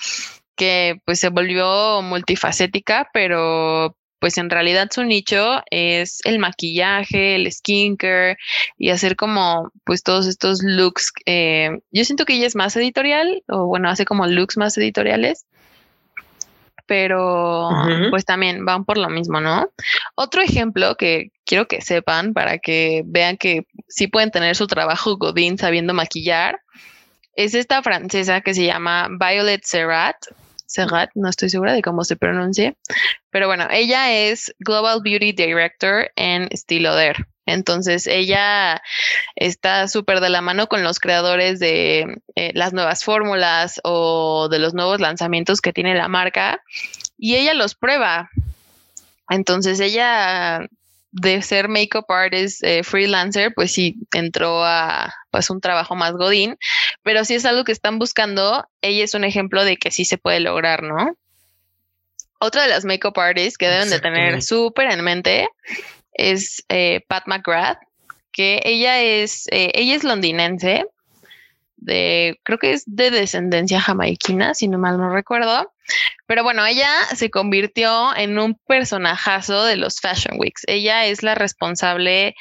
[0.55, 7.51] que pues se volvió multifacética, pero pues en realidad su nicho es el maquillaje, el
[7.51, 8.37] skincare
[8.77, 11.11] y hacer como pues todos estos looks.
[11.25, 15.47] Eh, yo siento que ella es más editorial o bueno, hace como looks más editoriales
[16.91, 17.71] pero
[18.11, 19.71] pues también van por lo mismo, ¿no?
[20.17, 25.17] Otro ejemplo que quiero que sepan para que vean que sí pueden tener su trabajo
[25.17, 26.59] Godín sabiendo maquillar
[27.35, 30.17] es esta francesa que se llama Violet Serrat.
[30.67, 32.77] Serrat, no estoy segura de cómo se pronuncie,
[33.31, 37.25] pero bueno, ella es Global Beauty Director en Stiloder.
[37.53, 38.83] Entonces ella
[39.37, 44.59] está súper de la mano con los creadores de eh, las nuevas fórmulas o de
[44.59, 46.63] los nuevos lanzamientos que tiene la marca
[47.19, 48.31] y ella los prueba.
[49.29, 50.67] Entonces ella
[51.13, 56.57] de ser makeup artist eh, freelancer, pues sí entró a pues un trabajo más godín,
[57.03, 60.19] pero si es algo que están buscando, ella es un ejemplo de que sí se
[60.19, 61.17] puede lograr, ¿no?
[62.39, 65.49] Otra de las makeup artists que deben de tener súper en mente
[66.13, 67.79] es eh, Pat McGrath,
[68.33, 70.87] que ella es, eh, ella es londinense,
[71.81, 75.73] de, creo que es de descendencia jamaiquina, si no mal no recuerdo.
[76.27, 80.63] Pero bueno, ella se convirtió en un personajazo de los Fashion Weeks.
[80.67, 82.35] Ella es la responsable,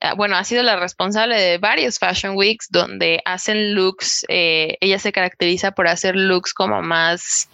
[0.00, 4.98] ah, bueno, ha sido la responsable de varios Fashion Weeks donde hacen looks, eh, ella
[4.98, 7.50] se caracteriza por hacer looks como más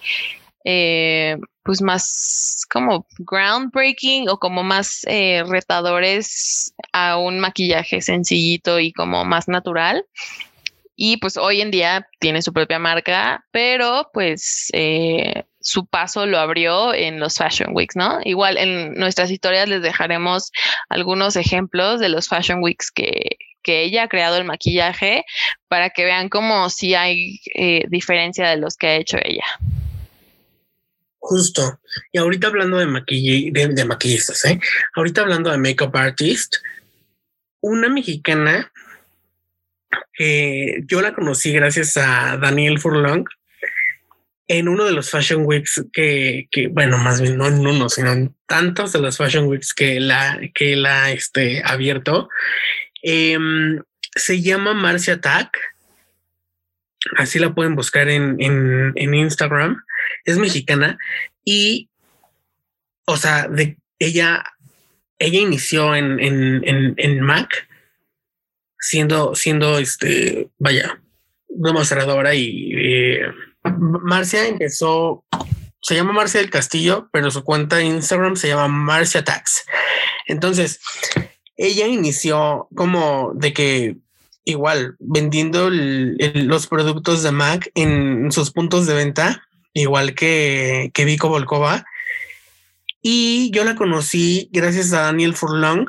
[0.65, 8.93] eh, pues más como groundbreaking o como más eh, retadores a un maquillaje sencillito y
[8.93, 10.05] como más natural.
[10.97, 16.39] Y pues hoy en día tiene su propia marca, pero pues eh, su paso lo
[16.39, 18.19] abrió en los Fashion Weeks, ¿no?
[18.25, 20.53] Igual en nuestras historias les dejaremos
[20.91, 25.25] algunos ejemplos de los Fashion Weeks que, que ella ha creado el maquillaje
[25.69, 27.41] para que vean cómo sí hay
[27.89, 29.45] diferencia de los que ha hecho ella.
[31.21, 31.81] Justo.
[32.13, 32.87] Y ahorita hablando de,
[33.53, 34.59] de, maquillistas, ¿eh?
[34.95, 36.57] ahorita hablando de makeup artist,
[37.61, 38.73] una mexicana
[40.15, 43.27] que yo la conocí gracias a Daniel Furlong
[44.49, 48.11] en uno de los Fashion Weeks que, que, bueno, más bien no en uno, sino
[48.13, 52.29] en tantos de los Fashion Weeks que la, que la este, abierto.
[53.03, 53.81] Em,
[54.17, 55.57] se llama Marcia Tack.
[57.17, 59.85] Así la pueden buscar en, en, en Instagram
[60.25, 60.99] es mexicana
[61.45, 61.89] y,
[63.07, 64.45] o sea, de ella,
[65.19, 67.69] ella inició en, en, en, Mac
[68.79, 71.01] siendo, siendo este, vaya,
[71.49, 73.21] demostradora y eh,
[73.63, 75.25] Marcia empezó,
[75.83, 79.65] se llama Marcia del Castillo, pero su cuenta de Instagram se llama Marcia Tax.
[80.27, 80.81] Entonces,
[81.57, 83.97] ella inició como de que
[84.45, 91.29] igual vendiendo los productos de Mac en sus puntos de venta igual que, que Vico
[91.29, 91.85] Volkova.
[93.03, 95.89] Y yo la conocí gracias a Daniel Furlong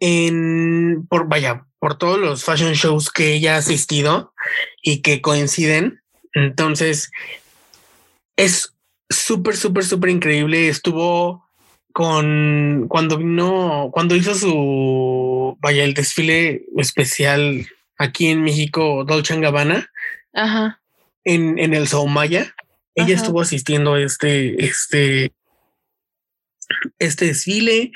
[0.00, 4.32] en por vaya, por todos los fashion shows que ella ha asistido
[4.82, 6.00] y que coinciden.
[6.34, 7.10] Entonces,
[8.36, 8.74] es
[9.08, 10.68] súper, súper, súper increíble.
[10.68, 11.46] Estuvo
[11.92, 17.66] con cuando vino, cuando hizo su vaya, el desfile especial
[17.98, 19.88] aquí en México, Dolce Gabbana.
[20.32, 20.80] Ajá.
[21.24, 22.54] En, en el Soumaya.
[22.94, 25.32] Ella estuvo asistiendo a este, este,
[26.98, 27.92] este desfile,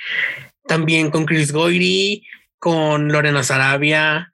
[0.66, 2.26] también con Chris Goyri,
[2.58, 4.32] con Lorena Sarabia,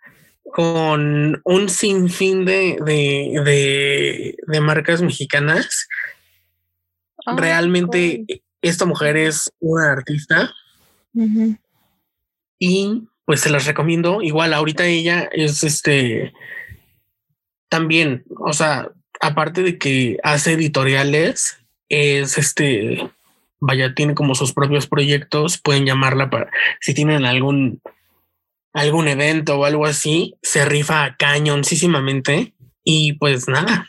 [0.52, 5.88] con un sinfín de, de, de, marcas mexicanas.
[7.36, 8.24] Realmente
[8.60, 10.52] esta mujer es una artista
[12.58, 14.22] y pues se las recomiendo.
[14.22, 16.32] Igual ahorita ella es este
[17.68, 18.90] también, o sea,
[19.22, 23.08] aparte de que hace editoriales, es este,
[23.60, 26.50] vaya, tiene como sus propios proyectos, pueden llamarla para,
[26.80, 27.80] si tienen algún,
[28.72, 32.52] algún evento o algo así, se rifa cañoncísimamente
[32.82, 33.88] y pues nada.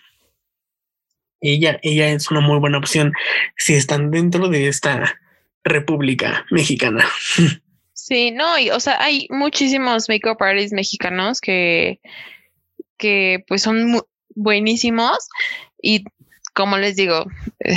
[1.42, 3.12] Ella, ella es una muy buena opción
[3.58, 5.20] si están dentro de esta
[5.64, 7.06] República Mexicana.
[7.96, 12.02] Sí, no, y, o sea, hay muchísimos makeup artists mexicanos que,
[12.98, 14.04] que pues son
[14.36, 15.30] buenísimos
[15.82, 16.06] y
[16.54, 17.26] como les digo,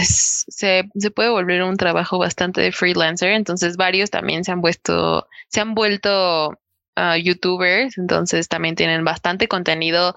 [0.04, 5.26] se, se, puede volver un trabajo bastante de freelancer, entonces varios también se han vuelto,
[5.48, 6.58] se han vuelto
[6.94, 10.14] ah, youtubers, entonces también tienen bastante contenido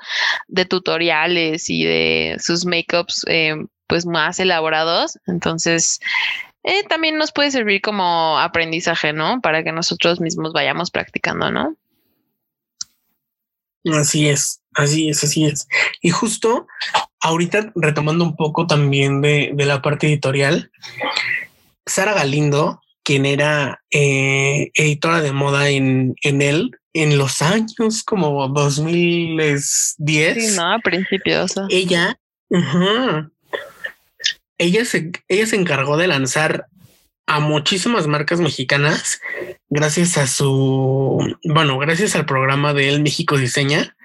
[0.48, 3.56] de tutoriales y de sus makeups eh,
[3.88, 6.00] pues más elaborados, entonces
[6.64, 9.40] eh, también nos puede servir como aprendizaje, ¿no?
[9.42, 11.76] Para que nosotros mismos vayamos practicando, ¿no?
[13.86, 15.68] Así es, así es, así es.
[16.02, 16.68] Y justo
[17.22, 20.72] ahorita retomando un poco también de, la parte editorial,
[21.86, 28.48] Sara Galindo, quien era eh, editora de moda en, en él en los años como
[28.50, 29.96] 2010.
[29.98, 31.54] Sí, no, principios.
[31.70, 32.18] Ella,
[34.58, 36.68] ella, se, ella se encargó de lanzar
[37.30, 39.22] a muchísimas marcas mexicanas
[39.70, 43.96] gracias a su, bueno, gracias al programa de El México Diseña,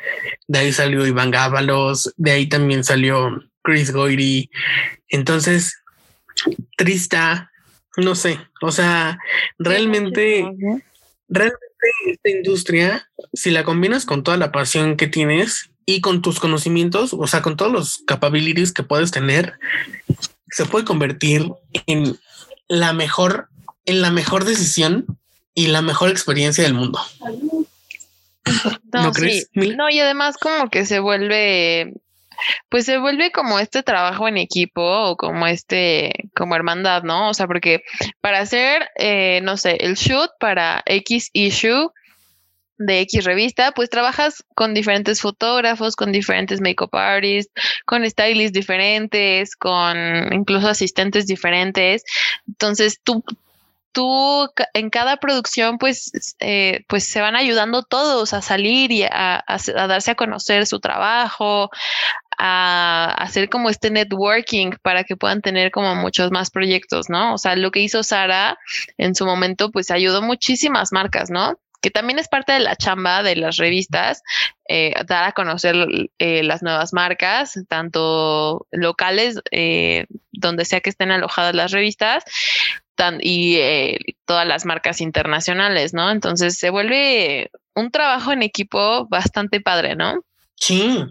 [0.46, 4.50] de ahí salió Iván Gábalos, de ahí también salió Chris Goyri.
[5.08, 5.82] Entonces,
[6.76, 7.50] Trista,
[7.96, 9.18] no sé, o sea,
[9.58, 10.44] realmente,
[11.28, 11.64] realmente
[12.10, 17.14] esta industria, si la combinas con toda la pasión que tienes y con tus conocimientos,
[17.14, 19.54] o sea, con todos los capabilities que puedes tener,
[20.50, 21.50] se puede convertir
[21.86, 22.18] en
[22.68, 23.48] la mejor,
[23.84, 25.06] en la mejor decisión
[25.54, 27.00] y la mejor experiencia del mundo.
[28.92, 29.48] No, crees?
[29.54, 31.94] No, y además como que se vuelve
[32.68, 37.30] pues se vuelve como este trabajo en equipo o como este, como hermandad, ¿no?
[37.30, 37.82] O sea, porque
[38.20, 41.90] para hacer, eh, no sé, el shoot para X issue
[42.78, 47.52] de X revista, pues trabajas con diferentes fotógrafos, con diferentes makeup artists,
[47.86, 49.96] con stylists diferentes, con
[50.32, 52.04] incluso asistentes diferentes.
[52.46, 53.24] Entonces tú,
[53.92, 59.44] tú en cada producción pues, eh, pues se van ayudando todos a salir y a,
[59.88, 61.70] darse a conocer su trabajo,
[62.36, 67.34] a hacer como este networking para que puedan tener como muchos más proyectos, ¿no?
[67.34, 68.58] O sea, lo que hizo Sara
[68.98, 71.56] en su momento, pues ayudó muchísimas marcas, ¿no?
[71.84, 74.22] Que también es parte de la chamba de las revistas,
[74.70, 75.76] eh, dar a conocer
[76.18, 82.24] eh, las nuevas marcas, tanto locales, eh, donde sea que estén alojadas las revistas,
[83.20, 83.58] y
[84.24, 86.10] todas las marcas internacionales, ¿no?
[86.10, 90.24] Entonces se vuelve un trabajo en equipo bastante padre, ¿no?
[90.54, 91.04] Sí,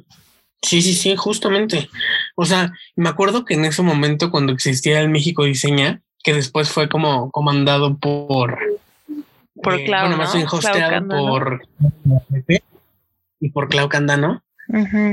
[0.63, 1.89] Sí, sí, sí, justamente.
[2.37, 6.69] O sea, me acuerdo que en ese momento cuando existía el México Diseña, que después
[6.69, 8.57] fue como comandado por
[9.63, 11.67] por eh, Clau, bueno, más bien hosteado por
[13.39, 14.43] y por Clau Candano.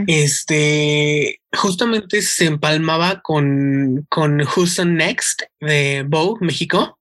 [0.06, 6.98] Este justamente se empalmaba con, con Houston Next de Bow México.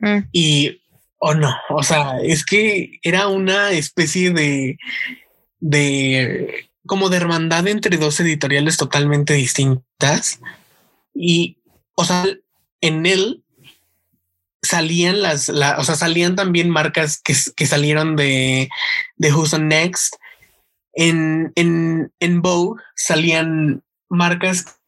[0.00, 0.18] Mm.
[0.32, 0.80] Y
[1.18, 4.78] o oh no, o sea, es que era una especie de
[5.60, 10.40] de como de hermandad entre dos editoriales totalmente distintas.
[11.14, 11.58] Y,
[11.94, 12.24] o sea,
[12.80, 13.44] en él
[14.62, 18.68] salían las, o sea, salían también marcas que, que salieron de,
[19.16, 20.14] de Who's on Next.
[20.94, 24.78] En, en, en Vogue salían marcas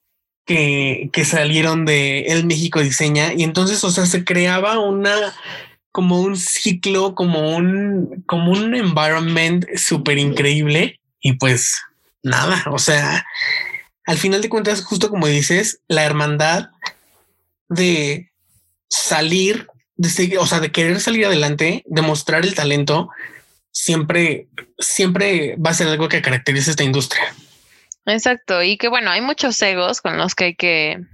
[0.45, 3.33] que, que salieron de El México Diseña.
[3.33, 5.15] Y entonces, o sea, se creaba una,
[5.93, 11.01] como un ciclo, como un, como un environment súper increíble.
[11.21, 11.81] Y pues
[12.23, 13.25] nada, o sea,
[14.07, 16.71] al final de cuentas, justo como dices, la hermandad
[17.69, 18.30] de
[18.91, 23.09] salir, de seguir, o sea, de querer salir adelante, de mostrar el talento,
[23.71, 27.35] siempre, siempre va a ser algo que caracteriza esta industria.
[28.07, 31.05] Exacto, y que bueno, hay muchos egos con los que hay que,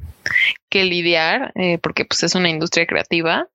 [0.70, 3.48] que lidiar, eh, porque pues es una industria creativa,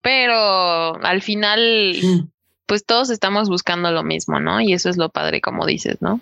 [0.00, 2.30] pero al final,
[2.64, 4.60] pues todos estamos buscando lo mismo, ¿no?
[4.60, 6.20] Y eso es lo padre, como dices, ¿no?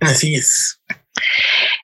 [0.00, 0.80] Así es.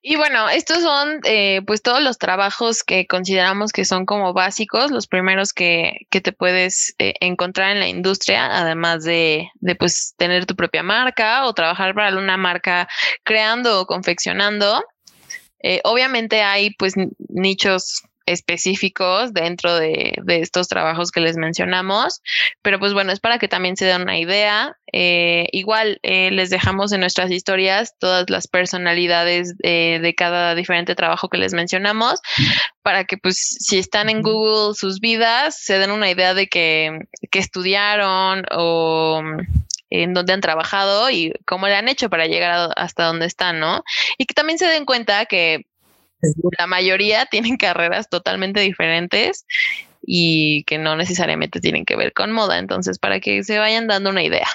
[0.03, 4.91] Y bueno, estos son eh, pues todos los trabajos que consideramos que son como básicos,
[4.91, 10.15] los primeros que, que te puedes eh, encontrar en la industria, además de, de pues
[10.17, 12.89] tener tu propia marca o trabajar para una marca
[13.25, 14.85] creando o confeccionando.
[15.63, 16.95] Eh, obviamente hay pues
[17.29, 22.23] nichos específicos dentro de, estos trabajos que les mencionamos,
[22.63, 24.77] pero pues bueno, es para que también se den una idea.
[24.93, 31.29] Eh, igual eh, les dejamos en nuestras historias todas las personalidades de cada diferente trabajo
[31.29, 32.21] que les mencionamos,
[32.83, 37.01] para que pues si están en Google sus vidas, se den una idea de que,
[37.31, 39.23] que estudiaron o
[39.93, 43.85] en dónde han trabajado y cómo le han hecho para llegar hasta donde están, ¿no?
[44.17, 45.67] Y que también se den cuenta que
[46.59, 49.45] la mayoría tienen carreras totalmente diferentes
[50.05, 52.59] y que no necesariamente tienen que ver con moda.
[52.59, 54.49] Entonces, para que se vayan dando una idea.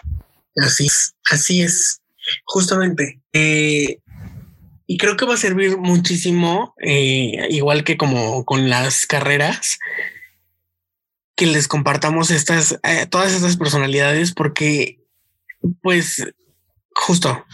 [0.57, 2.01] Así es, así es,
[2.45, 3.21] justamente.
[3.33, 3.99] Eh,
[4.87, 9.77] y creo que va a servir muchísimo, eh, igual que como con las carreras,
[11.35, 14.99] que les compartamos estas, eh, todas estas personalidades, porque,
[15.81, 16.25] pues,
[16.95, 17.45] justo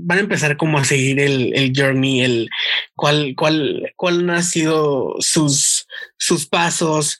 [0.00, 2.48] van a empezar como a seguir el, el journey, el
[2.94, 5.86] cuál, cuál, cuál han sido sus,
[6.16, 7.18] sus pasos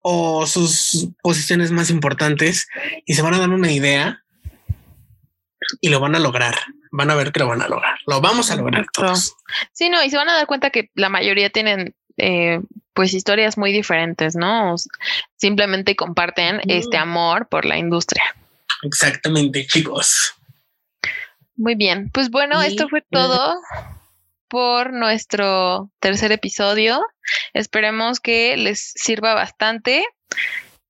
[0.00, 2.68] o sus posiciones más importantes
[3.04, 4.22] y se van a dar una idea
[5.80, 6.54] y lo van a lograr.
[6.90, 7.98] Van a ver que lo van a lograr.
[8.06, 9.34] Lo vamos a lograr todos.
[9.72, 12.60] Sí, no, y se van a dar cuenta que la mayoría tienen eh,
[12.94, 14.74] pues historias muy diferentes, ¿no?
[15.36, 18.24] Simplemente comparten este amor por la industria.
[18.82, 20.34] Exactamente, chicos.
[21.58, 23.56] Muy bien, pues bueno, esto fue todo
[24.46, 27.04] por nuestro tercer episodio.
[27.52, 30.04] Esperemos que les sirva bastante.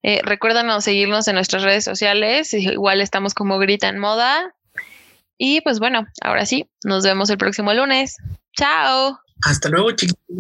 [0.03, 2.53] Eh, recuérdanos seguirnos en nuestras redes sociales.
[2.53, 4.55] Igual estamos como Grita en Moda.
[5.39, 8.19] Y pues bueno, ahora sí, nos vemos el próximo lunes.
[8.55, 9.19] Chao.
[9.47, 10.19] Hasta luego, chicos.
[10.28, 10.35] ¿Qué?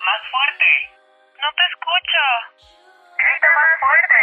[0.00, 0.64] Más fuerte.
[1.34, 2.22] No te escucho.
[3.18, 4.16] Grita más fuerte.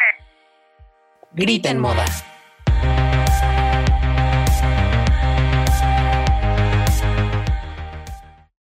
[1.34, 2.06] Grita en moda.